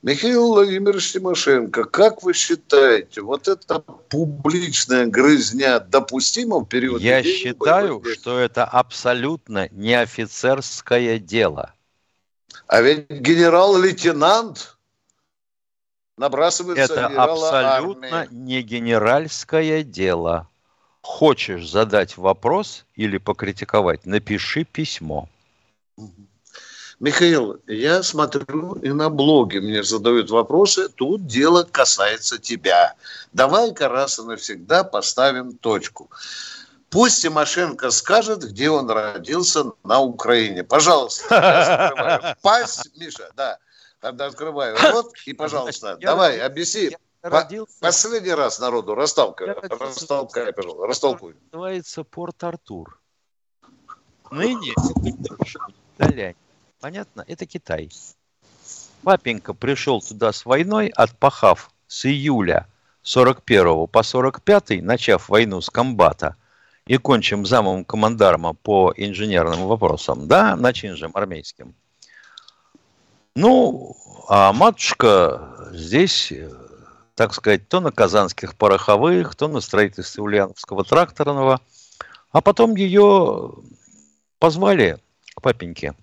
[0.01, 7.01] Михаил Владимирович Тимошенко, как вы считаете, вот эта публичная грызня допустима в период...
[7.01, 11.73] Я считаю, что это абсолютно не офицерское дело.
[12.67, 14.75] А ведь генерал-лейтенант
[16.17, 18.35] набрасывается Это абсолютно армии.
[18.35, 20.50] не генеральское дело.
[21.01, 25.27] Хочешь задать вопрос или покритиковать, напиши письмо.
[26.99, 30.87] Михаил, я смотрю и на блоге мне задают вопросы.
[30.89, 32.93] Тут дело касается тебя.
[33.33, 36.11] Давай-ка раз и навсегда поставим точку.
[36.91, 40.63] Пусть Тимошенко скажет, где он родился на Украине.
[40.63, 43.57] Пожалуйста, Пасть, Миша, да.
[43.99, 46.91] Тогда открываю рот и, пожалуйста, давай, объясни.
[47.21, 47.75] Родился...
[47.79, 51.35] Последний раз народу растолкай, растолкай, пожалуйста, растолкуй.
[51.51, 52.99] Называется Порт-Артур.
[54.31, 56.33] Ныне это
[56.79, 57.23] Понятно?
[57.27, 57.89] Это Китай.
[59.03, 62.67] Папенька пришел туда с войной, отпахав с июля
[63.03, 66.35] 41 по 45, начав войну с комбата,
[66.87, 71.75] и кончим замом командарма по инженерным вопросам, да, начинжем армейским.
[73.35, 73.95] Ну,
[74.27, 76.33] а матушка здесь
[77.21, 81.61] так сказать, то на казанских пороховых, то на строительстве Ульяновского тракторного.
[82.31, 83.53] А потом ее
[84.39, 84.97] позвали
[85.35, 85.93] к папеньке.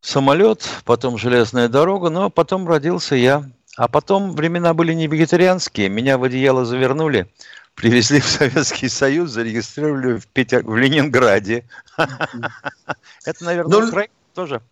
[0.00, 3.44] Самолет, потом железная дорога, но потом родился я.
[3.76, 7.30] А потом времена были не вегетарианские, меня в одеяло завернули,
[7.74, 10.62] привезли в Советский Союз, зарегистрировали в, Петер...
[10.62, 11.68] в Ленинграде.
[13.26, 14.62] Это, наверное, ну, Украина тоже.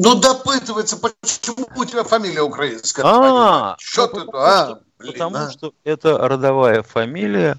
[0.00, 3.04] Ну, допытывается, почему у тебя фамилия украинская.
[3.04, 5.50] А, что ты, а, блин, потому а?
[5.50, 7.58] что это родовая фамилия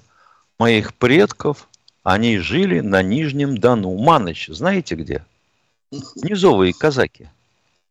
[0.58, 1.68] моих предков.
[2.02, 3.94] Они жили на Нижнем Дону.
[3.98, 5.22] Маныч, знаете где?
[5.90, 7.28] Низовые казаки.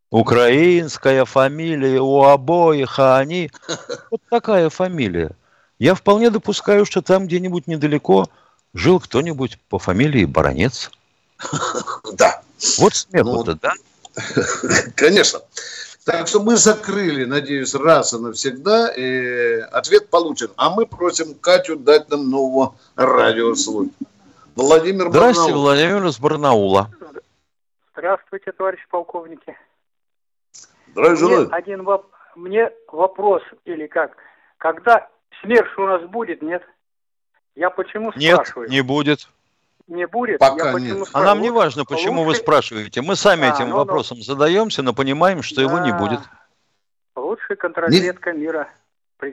[0.10, 3.52] Украинская фамилия у обоих, а они...
[4.10, 5.30] Вот такая фамилия.
[5.78, 8.28] Я вполне допускаю, что там где-нибудь недалеко
[8.74, 10.90] жил кто-нибудь по фамилии Баронец.
[12.14, 12.42] Да.
[12.80, 13.74] Вот смеху-то, ну, да?
[14.96, 15.40] Конечно.
[16.06, 20.50] Так что мы закрыли, надеюсь, раз и навсегда, и ответ получен.
[20.58, 24.08] А мы просим Катю дать нам нового радиослушателя.
[24.56, 25.62] Владимир Здравствуйте, Барнаул.
[25.62, 26.90] Владимир из Барнаула.
[27.94, 29.56] Здравствуйте, товарищ полковники.
[30.92, 31.36] Здравствуйте.
[31.36, 32.08] Мне один воп...
[32.36, 34.16] Мне вопрос, или как,
[34.58, 35.10] когда
[35.42, 36.64] СМЕРШ у нас будет, нет?
[37.56, 38.68] Я почему спрашиваю?
[38.68, 39.28] Нет, не будет
[39.90, 40.40] не будет.
[40.40, 41.08] Пока я нет.
[41.14, 42.28] А нам не важно, почему лучше...
[42.28, 43.02] вы спрашиваете.
[43.02, 44.24] Мы сами а, этим ну, вопросом ну...
[44.24, 45.62] задаемся, но понимаем, что да.
[45.64, 46.20] его не будет.
[47.16, 48.40] Лучшая контрразведка не...
[48.40, 48.70] мира.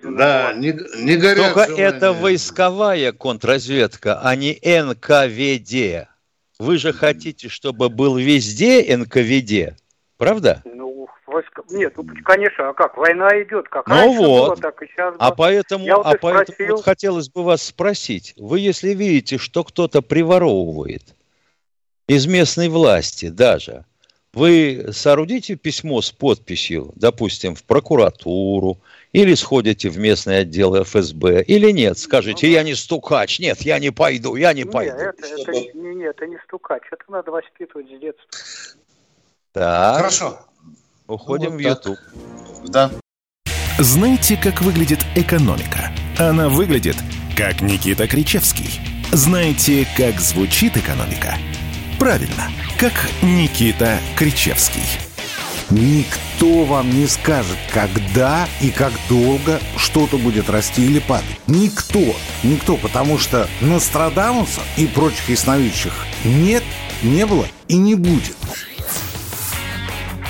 [0.02, 6.08] Да, не, не горят Только это войсковая контрразведка, а не НКВД.
[6.58, 9.78] Вы же хотите, чтобы был везде НКВД,
[10.16, 10.62] правда?
[10.64, 10.95] Ну,
[11.26, 11.62] войска...
[11.70, 12.96] Нет, ну, конечно, а как?
[12.96, 14.46] Война идет, как ну раньше вот.
[14.46, 15.14] было, так и сейчас.
[15.18, 16.76] А поэтому, Я вот а поэтому спросил...
[16.76, 18.34] вот хотелось бы вас спросить.
[18.36, 21.02] Вы, если видите, что кто-то приворовывает
[22.08, 23.84] из местной власти даже,
[24.32, 28.78] вы соорудите письмо с подписью, допустим, в прокуратуру,
[29.12, 33.90] или сходите в местный отдел ФСБ, или нет, скажите, я не стукач, нет, я не
[33.90, 34.94] пойду, я не нет, пойду.
[34.94, 38.26] Это, это, не, нет, это не стукач, это надо воспитывать с детства.
[39.52, 39.96] Так.
[39.96, 40.38] Хорошо.
[41.08, 41.98] Уходим вот в YouTube.
[42.66, 42.90] Да.
[43.78, 45.92] Знаете, как выглядит экономика?
[46.18, 46.96] Она выглядит,
[47.36, 48.80] как Никита Кричевский.
[49.12, 51.36] Знаете, как звучит экономика?
[51.98, 52.92] Правильно, как
[53.22, 54.82] Никита Кричевский.
[55.70, 61.40] Никто вам не скажет, когда и как долго что-то будет расти или падать.
[61.46, 62.16] Никто.
[62.42, 65.92] Никто, потому что Нострадамуса и прочих ясновидящих
[66.24, 66.64] нет,
[67.02, 68.36] не было и не будет.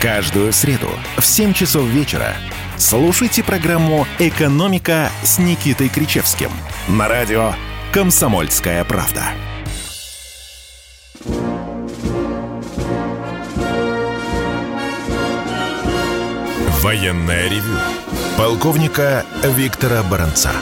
[0.01, 2.37] Каждую среду в 7 часов вечера
[2.77, 6.51] слушайте программу «Экономика» с Никитой Кричевским
[6.87, 7.55] на радио
[7.93, 9.25] «Комсомольская правда».
[16.83, 17.79] Военная ревю.
[18.37, 20.53] Полковника Виктора Баранца.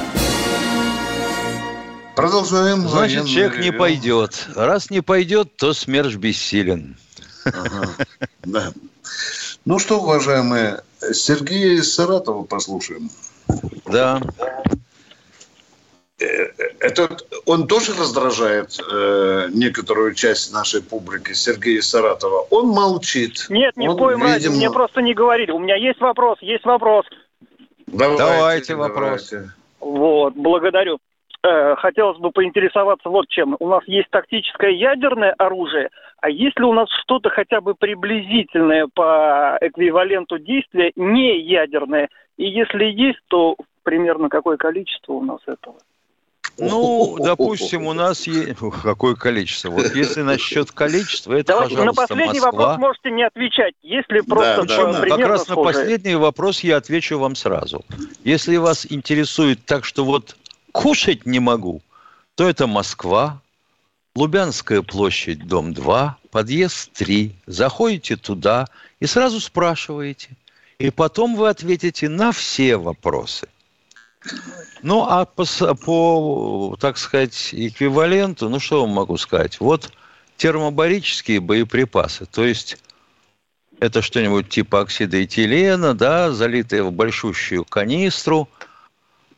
[2.14, 2.88] Продолжаем.
[2.88, 3.64] Значит, человек ревю.
[3.64, 4.48] не пойдет.
[4.54, 6.96] Раз не пойдет, то смерч бессилен.
[7.44, 7.88] Ага,
[8.44, 8.72] да.
[9.64, 10.82] Ну что, уважаемые,
[11.12, 13.10] Сергея из Саратова послушаем.
[13.86, 14.20] Да.
[16.20, 16.26] Э,
[16.80, 22.46] этот, он тоже раздражает э, некоторую часть нашей публики, Сергея Саратова.
[22.50, 23.46] Он молчит.
[23.48, 24.34] Нет, ни в коем видимо...
[24.34, 25.50] разе, мне просто не говорили.
[25.50, 27.06] У меня есть вопрос, есть вопрос.
[27.86, 29.30] Давайте, давайте вопрос.
[29.30, 29.52] Давайте.
[29.80, 30.98] Вот, благодарю.
[31.42, 33.56] Э, хотелось бы поинтересоваться вот чем.
[33.60, 35.90] У нас есть тактическое ядерное оружие,
[36.24, 42.08] а есть ли у нас что-то хотя бы приблизительное по эквиваленту действия не ядерное?
[42.38, 45.76] И если есть, то примерно какое количество у нас этого?
[46.56, 48.56] Ну, допустим, у нас есть...
[48.82, 49.68] Какое количество?
[49.68, 52.52] Вот если насчет количества, это, Давайте пожалуйста, на последний Москва.
[52.52, 53.74] вопрос можете не отвечать.
[53.82, 55.06] Если просто да, да.
[55.06, 55.58] Как раз схожие.
[55.58, 57.84] на последний вопрос я отвечу вам сразу.
[58.24, 60.38] Если вас интересует так, что вот
[60.72, 61.82] кушать не могу,
[62.34, 63.42] то это Москва,
[64.16, 67.34] Лубянская площадь, дом 2, подъезд 3.
[67.46, 68.68] Заходите туда
[69.00, 70.30] и сразу спрашиваете.
[70.78, 73.48] И потом вы ответите на все вопросы.
[74.82, 75.44] Ну, а по,
[75.74, 79.58] по, так сказать, эквиваленту, ну, что вам могу сказать?
[79.58, 79.90] Вот
[80.36, 82.78] термобарические боеприпасы, то есть
[83.80, 88.48] это что-нибудь типа оксида этилена, да, залитое в большущую канистру,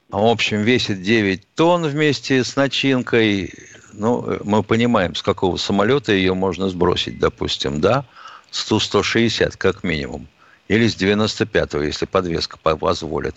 [0.08, 3.52] в общем, весит 9 тонн вместе с начинкой.
[3.96, 8.04] Ну, мы понимаем, с какого самолета ее можно сбросить, допустим, да,
[8.50, 10.28] с Ту-160 как минимум.
[10.68, 13.36] Или с 95-го, если подвеска позволит.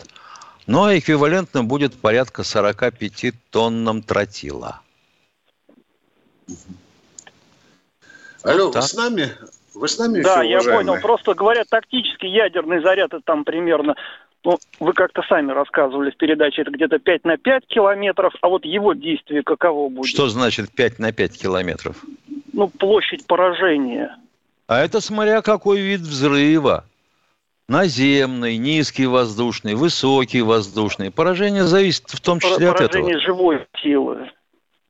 [0.67, 4.81] Но ну, а эквивалентно будет порядка 45 тоннам тротила.
[8.43, 8.83] Алло, так.
[8.83, 9.31] вы с нами?
[9.73, 10.99] Вы с нами Да, еще, я понял.
[11.01, 13.95] Просто говорят, тактический ядерный заряд это там примерно
[14.45, 18.63] ну, вы как-то сами рассказывали в передаче, это где-то 5 на 5 километров, а вот
[18.63, 20.09] его действие каково будет?
[20.09, 21.97] Что значит 5 на 5 километров?
[22.53, 24.15] Ну, площадь поражения.
[24.67, 26.85] А это смотря какой вид взрыва.
[27.67, 31.11] Наземный, низкий воздушный, высокий воздушный.
[31.11, 33.03] Поражение зависит в том числе Поражение от этого.
[33.03, 34.31] Поражение живой силы.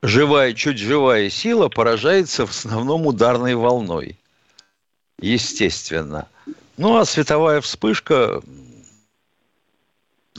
[0.02, 4.16] Живая, чуть живая сила поражается в основном ударной волной.
[5.20, 6.26] Естественно.
[6.78, 8.40] Ну, а световая вспышка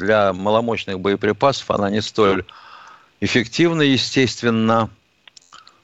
[0.01, 2.43] для маломощных боеприпасов она не столь
[3.21, 4.89] эффективна, естественно.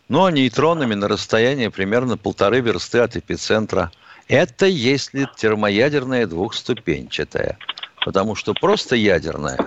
[0.09, 3.91] Ну, а нейтронами на расстоянии примерно полторы версты от эпицентра.
[4.27, 7.57] Это если термоядерная двухступенчатая.
[8.03, 9.57] Потому что просто ядерная,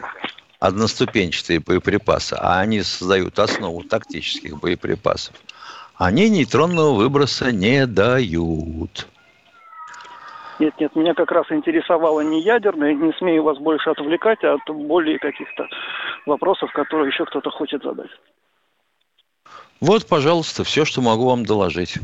[0.58, 5.34] одноступенчатые боеприпасы, а они создают основу тактических боеприпасов,
[5.96, 9.06] они нейтронного выброса не дают.
[10.60, 14.76] Нет, нет, меня как раз интересовало не ядерное, не смею вас больше отвлекать, а от
[14.76, 15.66] более каких-то
[16.26, 18.10] вопросов, которые еще кто-то хочет задать.
[19.80, 21.94] Вот, пожалуйста, все, что могу вам доложить.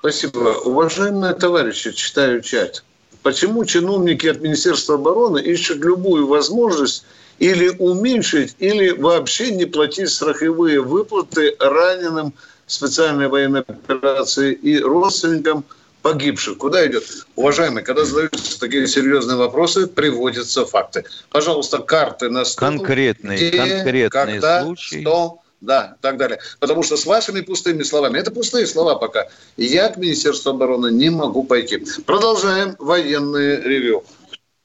[0.00, 0.56] Спасибо.
[0.64, 2.82] Уважаемые товарищи, читаю чат.
[3.22, 7.06] Почему чиновники от Министерства обороны ищут любую возможность
[7.38, 12.32] или уменьшить, или вообще не платить страховые выплаты раненым
[12.66, 15.62] специальной военной операции и родственникам–
[16.02, 16.58] погибших.
[16.58, 17.04] Куда идет?
[17.36, 21.04] Уважаемые, когда задаются такие серьезные вопросы, приводятся факты.
[21.30, 22.68] Пожалуйста, карты на стол.
[22.68, 25.00] Конкретные, где, конкретные когда, случаи.
[25.00, 26.40] Что, да, так далее.
[26.58, 31.10] Потому что с вашими пустыми словами, это пустые слова пока, я к Министерству обороны не
[31.10, 31.84] могу пойти.
[32.06, 34.04] Продолжаем военные ревю.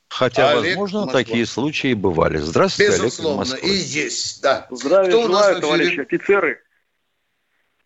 [0.07, 1.19] Хотя, Олег возможно, Москва.
[1.19, 2.37] такие случаи бывали.
[2.37, 3.69] Здравствуйте, Безусловно, Олег Москвы.
[3.69, 4.67] и есть, да.
[4.71, 6.61] Здравия Кто желаю, товарищи офицеры.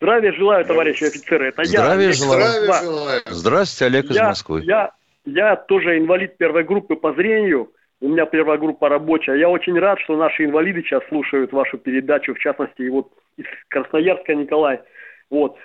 [0.00, 1.48] Здравия желаю, товарищи офицеры.
[1.48, 2.12] Это Здравия я.
[2.12, 2.40] Желаю.
[2.40, 3.20] Здравия желаю.
[3.26, 4.62] Здравствуйте, Олег из я, Москвы.
[4.62, 4.92] Я,
[5.26, 7.70] я тоже инвалид первой группы по зрению.
[8.00, 9.34] У меня первая группа рабочая.
[9.34, 13.44] Я очень рад, что наши инвалиды сейчас слушают вашу передачу, в частности, и вот из
[13.68, 14.80] Красноярска Николай.
[15.28, 15.58] Вот.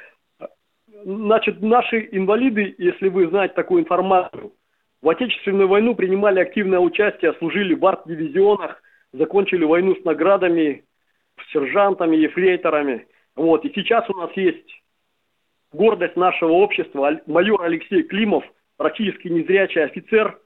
[1.05, 4.51] Значит, наши инвалиды, если вы знаете такую информацию,
[5.01, 8.83] в Отечественную войну принимали активное участие, служили в арт-дивизионах,
[9.13, 10.83] закончили войну с наградами,
[11.39, 13.07] с сержантами, ефрейторами.
[13.35, 13.65] Вот.
[13.65, 14.67] И сейчас у нас есть
[15.71, 18.43] гордость нашего общества, майор Алексей Климов,
[18.77, 20.39] практически незрячий офицер,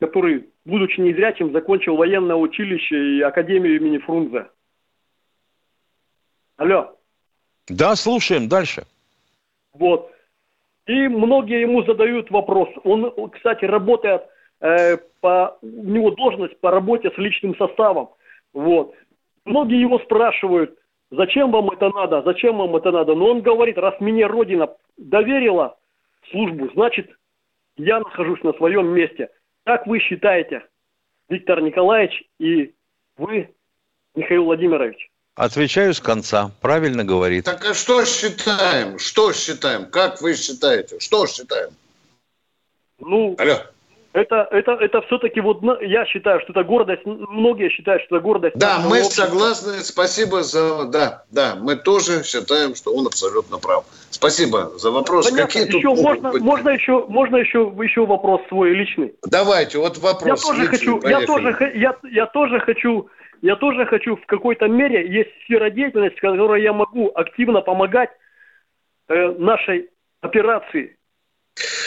[0.00, 4.48] который, будучи незрячим, закончил военное училище и академию имени Фрунзе.
[6.56, 6.96] Алло.
[7.68, 8.84] Да, слушаем дальше.
[9.72, 10.10] Вот.
[10.86, 12.68] И многие ему задают вопрос.
[12.84, 14.22] Он, кстати, работает
[14.60, 18.10] э, по, у него должность по работе с личным составом.
[18.52, 18.94] Вот.
[19.44, 20.77] Многие его спрашивают,
[21.10, 23.14] зачем вам это надо, зачем вам это надо.
[23.14, 25.76] Но он говорит, раз мне Родина доверила
[26.30, 27.10] службу, значит,
[27.76, 29.30] я нахожусь на своем месте.
[29.64, 30.64] Как вы считаете,
[31.28, 32.74] Виктор Николаевич и
[33.16, 33.50] вы,
[34.14, 35.10] Михаил Владимирович?
[35.34, 36.50] Отвечаю с конца.
[36.60, 37.44] Правильно говорит.
[37.44, 38.98] Так а что считаем?
[38.98, 39.86] Что считаем?
[39.86, 40.98] Как вы считаете?
[40.98, 41.70] Что считаем?
[42.98, 43.54] Ну, Алло.
[44.18, 47.02] Это, это, это все-таки вот я считаю, что это гордость.
[47.04, 48.56] Многие считают, что это гордость.
[48.56, 49.24] Да, мы общества.
[49.24, 49.72] согласны.
[49.80, 50.84] Спасибо за...
[50.84, 53.84] Да, да, мы тоже считаем, что он абсолютно прав.
[54.10, 55.30] Спасибо за вопрос.
[55.30, 55.46] Понятно.
[55.46, 56.42] Какие еще тут можно, быть?
[56.42, 59.14] можно еще, можно еще, еще вопрос свой личный.
[59.24, 60.42] Давайте, вот вопрос.
[60.42, 63.08] Я тоже личный, хочу, я тоже, я, я тоже хочу
[63.40, 68.10] я тоже хочу в какой-то мере, есть сфера деятельности, в которой я могу активно помогать
[69.08, 69.90] э, нашей
[70.20, 70.97] операции.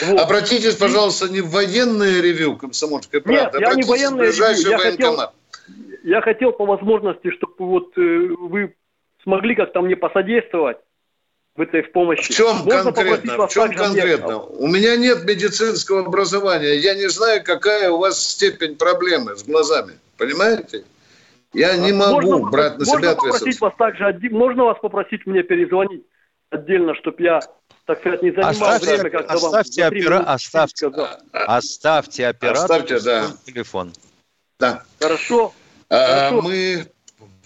[0.06, 0.20] Вот.
[0.20, 4.70] Обратитесь, пожалуйста, не в военное ревю комсомольской правды, Нет, я не военное ревю.
[4.70, 5.20] Я хотел,
[6.04, 8.76] я хотел по возможности, чтобы вот э, вы
[9.24, 10.78] смогли как-то мне посодействовать
[11.56, 12.32] в этой в помощи.
[12.32, 13.48] В чем Можно конкретно?
[13.48, 14.40] В чем конкретно?
[14.40, 16.76] У меня нет медицинского образования.
[16.76, 19.94] Я не знаю, какая у вас степень проблемы с глазами.
[20.18, 20.84] Понимаете?
[21.54, 23.60] Я не могу можно, брать на себя ответственность.
[23.60, 26.04] Вас также, можно вас попросить мне перезвонить
[26.50, 27.42] отдельно, чтобы я,
[27.86, 30.20] так сказать, не занимал оставьте, время, когда оставьте вам опера...
[30.20, 30.92] оставьте,
[31.34, 33.32] оставьте оператор оставьте, да.
[33.46, 33.94] телефон.
[34.60, 34.84] Да.
[35.00, 35.54] Хорошо.
[35.90, 36.42] А, Хорошо.
[36.42, 36.88] Мы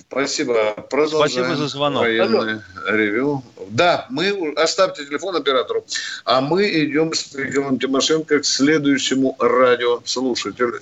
[0.07, 0.73] Спасибо.
[0.89, 2.03] Продолжаем Спасибо за звонок.
[2.03, 3.43] Военное ревю.
[3.69, 5.83] Да, мы оставьте телефон оператору.
[6.23, 10.79] А мы идем с Михаилом Тимошенко к следующему радиослушателю.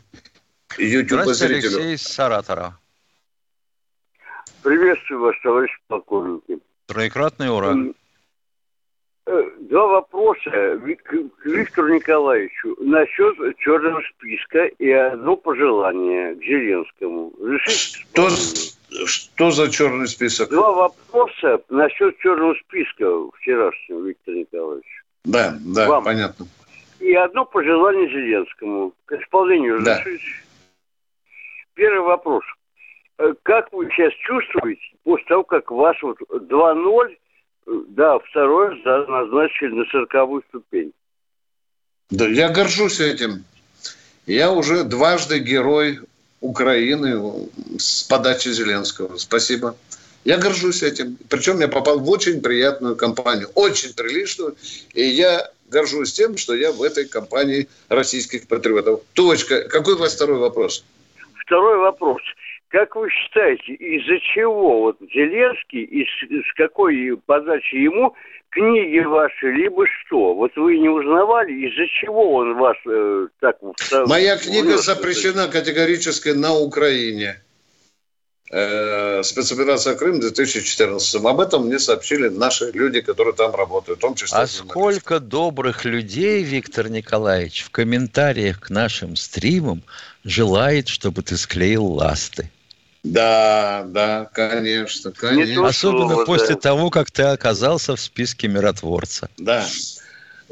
[0.77, 1.77] YouTube-зрителю.
[1.77, 2.77] Алексей из Саратора.
[4.61, 6.59] Приветствую вас, товарищ полковники.
[6.87, 7.75] Троекратный ура.
[9.25, 17.31] Э, два вопроса к Виктору Николаевичу насчет черного списка и одно пожелание к Зеленскому.
[17.39, 18.29] Решите, что,
[19.07, 20.49] что за черный список?
[20.49, 23.05] Два вопроса насчет черного списка
[23.37, 25.03] вчерашнего, Виктор Николаевич.
[25.23, 26.03] Да, да, Вам.
[26.03, 26.45] понятно.
[26.99, 29.81] И одно пожелание Зеленскому к исполнению.
[29.83, 30.03] Да.
[31.75, 32.43] Первый вопрос.
[33.19, 37.15] Э, как вы сейчас чувствуете после того, как ваш вот 2-0, э,
[37.65, 40.93] да, второй раз назначили на сороковую ступень?
[42.09, 43.43] Да, я горжусь этим.
[44.25, 45.99] Я уже дважды герой
[46.41, 49.17] Украины с подачи Зеленского.
[49.17, 49.75] Спасибо.
[50.23, 51.17] Я горжусь этим.
[51.29, 54.55] Причем я попал в очень приятную компанию, очень приличную.
[54.93, 59.01] И я горжусь тем, что я в этой компании российских патриотов.
[59.13, 59.63] Точка.
[59.67, 60.85] Какой у вас второй вопрос?
[61.45, 62.21] Второй вопрос.
[62.73, 68.15] Как вы считаете, из-за чего вот Зеленский, из, с какой подачи ему
[68.49, 70.33] книги ваши, либо что?
[70.33, 73.57] Вот вы не узнавали, из-за чего он вас э, так...
[74.07, 77.35] Моя книга запрещена категорически на Украине.
[78.49, 81.23] Э, спецоперация Крым 2014.
[81.23, 84.35] Об этом мне сообщили наши люди, которые там работают, в том числе.
[84.35, 89.83] А сколько добрых людей, Виктор Николаевич, в комментариях к нашим стримам
[90.23, 92.49] желает, чтобы ты склеил ласты?
[93.03, 95.67] Да, да, конечно, конечно.
[95.67, 99.29] Особенно после того, как ты оказался в списке миротворца.
[99.37, 99.65] Да.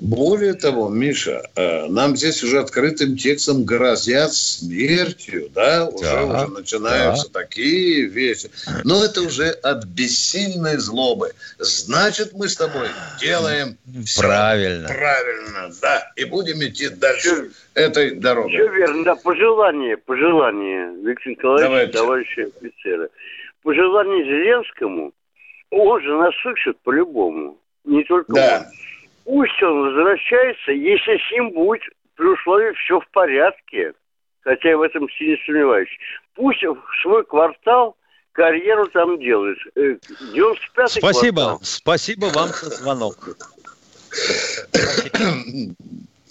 [0.01, 6.47] Более того, Миша, э, нам здесь уже открытым текстом грозят смертью, да, уже, да, уже
[6.47, 7.41] начинаются да.
[7.41, 8.49] такие вещи.
[8.83, 11.33] Но это уже от бессильной злобы.
[11.59, 12.87] Значит, мы с тобой
[13.19, 13.77] делаем
[14.17, 14.87] правильно.
[14.87, 18.53] правильно, да, и будем идти дальше все, этой дорогой.
[18.53, 21.93] Все верно, да, пожелание, пожелание, Виктор Николаевич, Давайте.
[21.93, 23.09] товарищи офицеры.
[23.61, 25.13] Пожелание Зеленскому,
[25.69, 28.65] он же нас слышит по-любому, не только да.
[28.67, 28.90] он
[29.25, 31.83] Пусть он возвращается, если с ним будет
[32.15, 33.93] при условии все в порядке,
[34.41, 35.89] хотя я в этом сильно сомневаюсь.
[36.35, 37.95] Пусть в свой квартал
[38.31, 39.57] карьеру там делает.
[39.75, 41.41] 95 э, Спасибо.
[41.41, 41.59] Квартал.
[41.63, 43.37] Спасибо вам за звонок.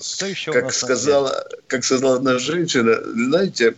[0.00, 3.74] Что еще как сказала, как сказала одна женщина, знаете,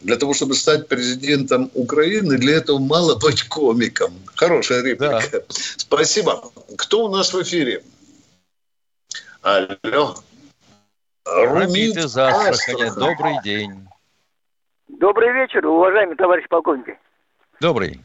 [0.00, 4.12] для того, чтобы стать президентом Украины, для этого мало быть комиком.
[4.34, 5.22] Хорошая реплика.
[5.32, 5.40] Да.
[5.48, 6.42] Спасибо.
[6.76, 7.82] Кто у нас в эфире?
[9.42, 10.14] Алло.
[11.24, 13.88] Рамит из Астрахани, добрый день.
[14.88, 16.98] Добрый вечер, уважаемый товарищ полковник.
[17.60, 18.00] Добрый.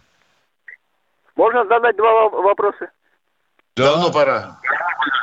[1.35, 2.89] Можно задать два вопроса?
[3.75, 4.59] Давно пора.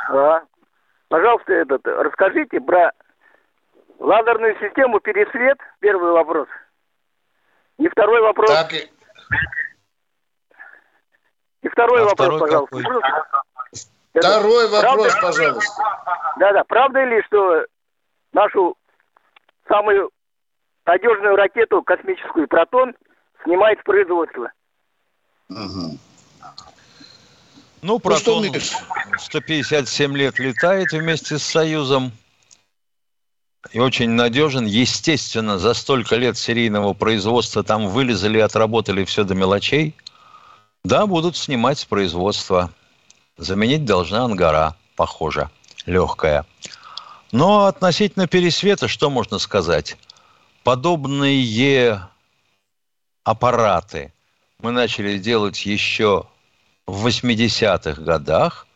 [0.09, 0.43] А,
[1.07, 2.91] пожалуйста, этот, расскажите про
[3.97, 6.47] ладерную систему пересвет, первый вопрос.
[7.79, 8.51] И второй вопрос.
[8.51, 8.87] Так и...
[11.63, 12.75] И второй а вопрос, второй пожалуйста.
[12.75, 13.23] Какой?
[14.13, 15.83] Второй вопрос, правда, пожалуйста.
[16.37, 17.65] Да-да, правда ли, что
[18.31, 18.75] нашу
[19.67, 20.11] самую
[20.85, 22.93] надежную ракету космическую «Протон»
[23.43, 24.51] снимает с производства?
[25.49, 25.97] Угу.
[27.81, 32.11] Ну, «Протон» ну, 157 лет летает вместе с «Союзом»
[33.71, 34.65] и очень надежен.
[34.65, 39.95] Естественно, за столько лет серийного производства там вылезали, отработали все до мелочей.
[40.83, 42.71] Да, будут снимать с производства.
[43.37, 45.49] Заменить должна ангара, похоже,
[45.85, 46.45] легкая.
[47.31, 49.97] Но относительно пересвета, что можно сказать?
[50.63, 52.07] Подобные
[53.23, 54.13] аппараты
[54.59, 56.27] мы начали делать еще
[56.85, 58.67] в 80-х годах.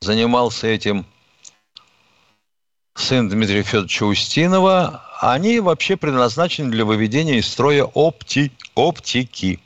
[0.00, 1.06] Занимался этим
[2.94, 5.02] сын Дмитрия Федоровича Устинова.
[5.20, 9.60] Они вообще предназначены для выведения из строя опти, оптики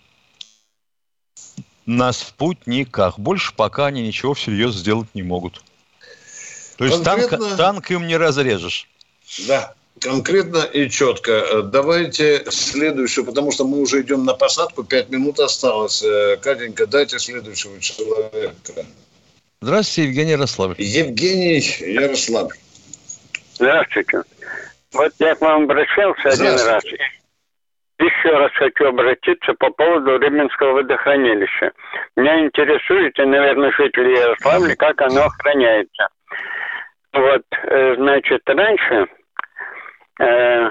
[1.87, 3.19] на спутниках.
[3.19, 5.63] Больше пока они ничего всерьез сделать не могут.
[6.77, 7.39] То есть Конкретно...
[7.39, 8.89] танк, танк им не разрежешь.
[9.47, 11.63] Да, конкретно и четко.
[11.63, 16.03] Давайте следующую, потому что мы уже идем на посадку, пять минут осталось.
[16.03, 18.85] Э, Катенька, дайте следующего человека.
[19.63, 20.75] Здравствуйте, Евгений Ярославль.
[20.79, 22.55] Евгений Ярославль.
[23.55, 24.23] Здравствуйте.
[24.93, 26.85] Вот я к вам обращался один раз.
[27.99, 31.73] Еще раз хочу обратиться по поводу Рыбинского водохранилища.
[32.17, 36.09] Меня интересует, и, наверное, жители Ярославля, как оно охраняется.
[37.15, 39.07] Вот, э, значит, раньше
[40.21, 40.71] э,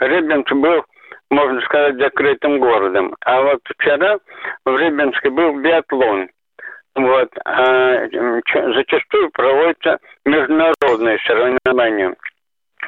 [0.00, 0.84] Рыбинск был,
[1.30, 3.14] можно сказать, закрытым городом.
[3.24, 4.18] А вот вчера
[4.64, 6.28] в Рыбинске был биатлон.
[6.96, 8.08] Вот, а
[8.74, 12.16] зачастую проводятся международные соревнования.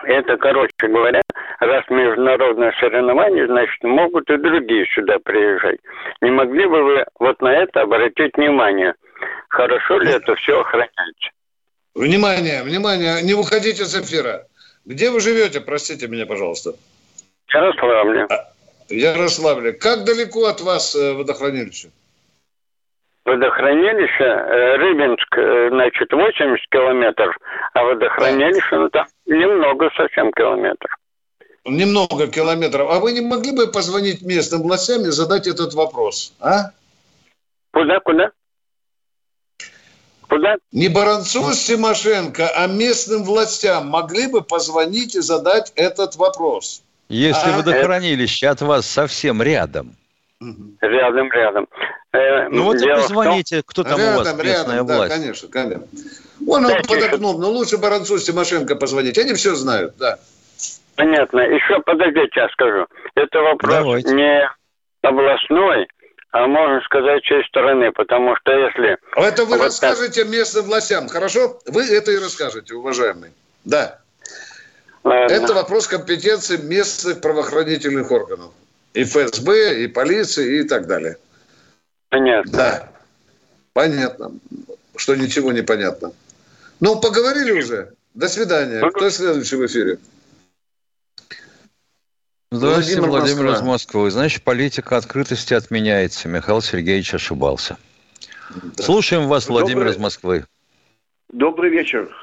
[0.05, 1.21] Это, короче говоря,
[1.61, 5.79] раз международное соревнование, значит, могут и другие сюда приезжать.
[6.21, 8.95] Не могли бы вы вот на это обратить внимание?
[9.49, 11.31] Хорошо ли это все охраняется?
[11.95, 14.47] Внимание, внимание, не выходите с эфира.
[14.85, 16.75] Где вы живете, простите меня, пожалуйста?
[17.53, 18.27] Ярославле.
[18.31, 18.49] А,
[18.89, 19.73] Ярославле.
[19.73, 21.91] Как далеко от вас э, водохранилище?
[23.25, 27.37] Водохранилище э, Рыбинск, э, значит, 80 километров,
[27.73, 30.91] а водохранилище, ну там немного совсем километров.
[31.65, 32.91] Немного километров.
[32.91, 36.71] А вы не могли бы позвонить местным властям и задать этот вопрос, а?
[37.73, 38.31] Куда, куда?
[40.29, 40.57] Куда?
[40.73, 46.83] Не Баранцу с Тимошенко, а местным властям могли бы позвонить и задать этот вопрос.
[47.09, 47.59] Если а?
[47.59, 49.95] водохранилище от вас совсем рядом.
[50.81, 51.69] Рядом, рядом.
[52.13, 55.09] Ну вот и позвоните, кто там рядом, у вас местная рядом, власть.
[55.09, 55.87] Да, конечно, конечно.
[56.47, 59.17] Он, он подогнул, но лучше Баранцу с Тимошенко позвонить.
[59.17, 60.19] Они все знают, да.
[60.97, 61.41] Понятно.
[61.41, 62.87] Еще подождите, я скажу.
[63.15, 64.13] Это вопрос Давайте.
[64.13, 64.51] не
[65.01, 65.89] областной,
[66.33, 68.99] а можно сказать, чьей стороны, потому что если...
[69.17, 70.33] Это вы вот расскажете так...
[70.33, 71.59] местным властям, хорошо?
[71.67, 73.31] Вы это и расскажете, уважаемый.
[73.65, 74.01] Да.
[75.03, 75.35] Ладно.
[75.35, 78.53] Это вопрос компетенции местных правоохранительных органов.
[78.93, 81.17] И ФСБ, и полиции, и так далее.
[82.13, 82.53] Понятно.
[82.53, 82.93] Да.
[83.73, 84.33] Понятно.
[84.97, 86.13] Что ничего не понятно.
[86.79, 87.95] Ну, поговорили уже.
[88.13, 88.87] До свидания.
[88.91, 89.99] Кто следующий в эфире?
[92.51, 93.55] Здравствуйте, Владимир, Владимир Москва.
[93.55, 94.11] из Москвы.
[94.11, 96.29] Значит, политика открытости отменяется.
[96.29, 97.79] Михаил Сергеевич ошибался.
[98.77, 98.83] Да.
[98.83, 99.93] Слушаем вас, Владимир Добрый...
[99.93, 100.45] из Москвы.
[101.33, 102.15] Добрый вечер.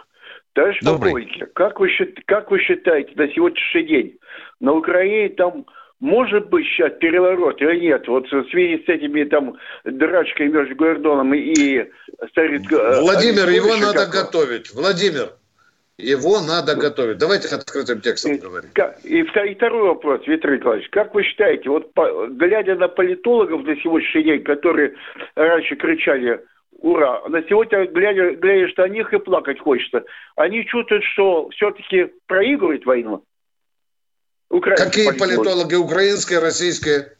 [0.54, 1.90] Товарищ полковник, как вы,
[2.28, 4.20] как вы считаете на сегодняшний день
[4.60, 5.66] на Украине там
[6.00, 8.08] может быть сейчас переворот или нет?
[8.08, 11.86] Вот в связи с этими там драчками между Гордоном и
[12.30, 12.72] Старик...
[12.72, 14.74] Э, Владимир, его надо готовить.
[14.74, 15.34] Владимир,
[15.98, 17.18] его надо готовить.
[17.18, 18.72] Давайте открытым текстом говорить.
[19.04, 20.90] И, и второй вопрос, Виктор Николаевич.
[20.90, 24.96] Как вы считаете, вот по, глядя на политологов на сегодняшний день, которые
[25.36, 26.40] раньше кричали
[26.80, 30.06] «Ура!», на сегодня, глядя, глядя что на них и плакать хочется,
[30.38, 33.24] они чувствуют, что все-таки проигрывают войну?
[34.50, 35.36] Какие политологи?
[35.36, 35.76] политологи?
[35.76, 37.14] Украинские, российские?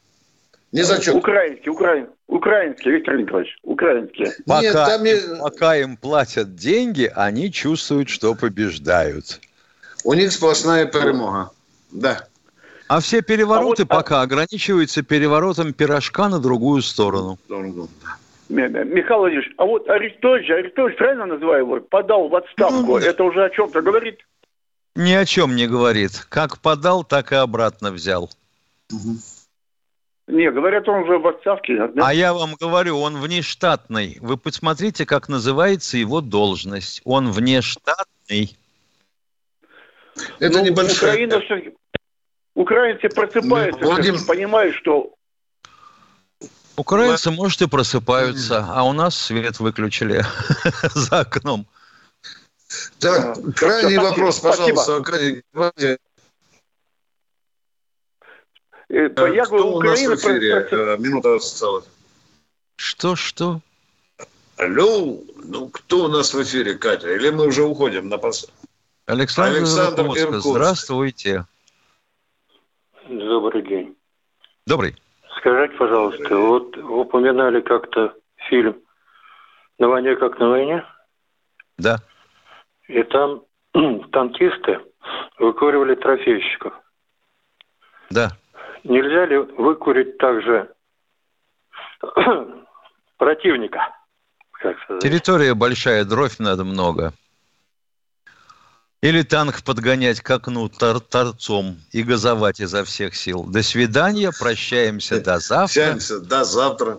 [0.72, 1.16] Не зачем.
[1.16, 4.32] Украинские, украин, украинские, Виктор Николаевич, украинские.
[4.46, 5.04] Пока, Нет, там...
[5.04, 9.40] им, пока им платят деньги, они чувствуют, что побеждают.
[10.04, 11.50] У них сплошная перемога.
[11.90, 12.26] Да.
[12.88, 14.22] А все перевороты а вот, пока а...
[14.22, 17.38] ограничиваются переворотом пирожка на другую сторону.
[18.48, 22.82] Михаил Владимирович, а вот Арестович, Арестович правильно называю его, подал в отставку.
[22.82, 24.18] Ну, Это уже о чем-то говорит?
[24.96, 26.26] Ни о чем не говорит.
[26.28, 28.30] Как подал, так и обратно взял.
[28.92, 29.16] Угу.
[30.28, 31.88] Не, говорят, он уже в отставке.
[31.88, 32.06] Да?
[32.06, 34.18] А я вам говорю, он внештатный.
[34.20, 37.00] Вы посмотрите, как называется его должность.
[37.04, 38.56] Он внештатный.
[40.38, 41.12] Это ну, небольшая...
[41.12, 41.72] Украина все...
[42.54, 44.20] Украинцы просыпаются, Владимир...
[44.26, 45.14] понимают, что...
[46.76, 50.24] Украинцы, может, и просыпаются, а у нас свет выключили
[50.94, 51.66] за окном.
[52.98, 55.00] Так, крайний вопрос, пожалуйста.
[55.02, 55.42] Крайний...
[58.88, 60.68] Э, я Кто у нас в эфире?
[60.70, 61.84] Э, минута осталась.
[62.76, 63.60] Что, что?
[64.56, 67.14] Алло, ну кто у нас в эфире, Катя?
[67.14, 68.46] Или мы уже уходим на пос...
[69.06, 70.48] Александр, Александр Иркутск.
[70.48, 71.44] Здравствуйте.
[73.08, 73.96] Добрый день.
[74.66, 74.96] Добрый.
[75.38, 78.14] Скажите, пожалуйста, вот упоминали как-то
[78.48, 78.76] фильм
[79.78, 80.84] «На войне как на войне».
[81.78, 82.00] Да.
[82.90, 83.42] И там
[84.12, 84.80] танкисты
[85.38, 86.72] выкуривали трофейщиков.
[88.10, 88.32] Да.
[88.82, 90.68] Нельзя ли выкурить также
[93.16, 93.94] противника?
[94.52, 97.12] Как Территория большая, дровь надо много.
[99.00, 103.44] Или танк подгонять к окну тор торцом и газовать изо всех сил.
[103.44, 105.80] До свидания, прощаемся до завтра.
[105.80, 106.98] Прощаемся до завтра.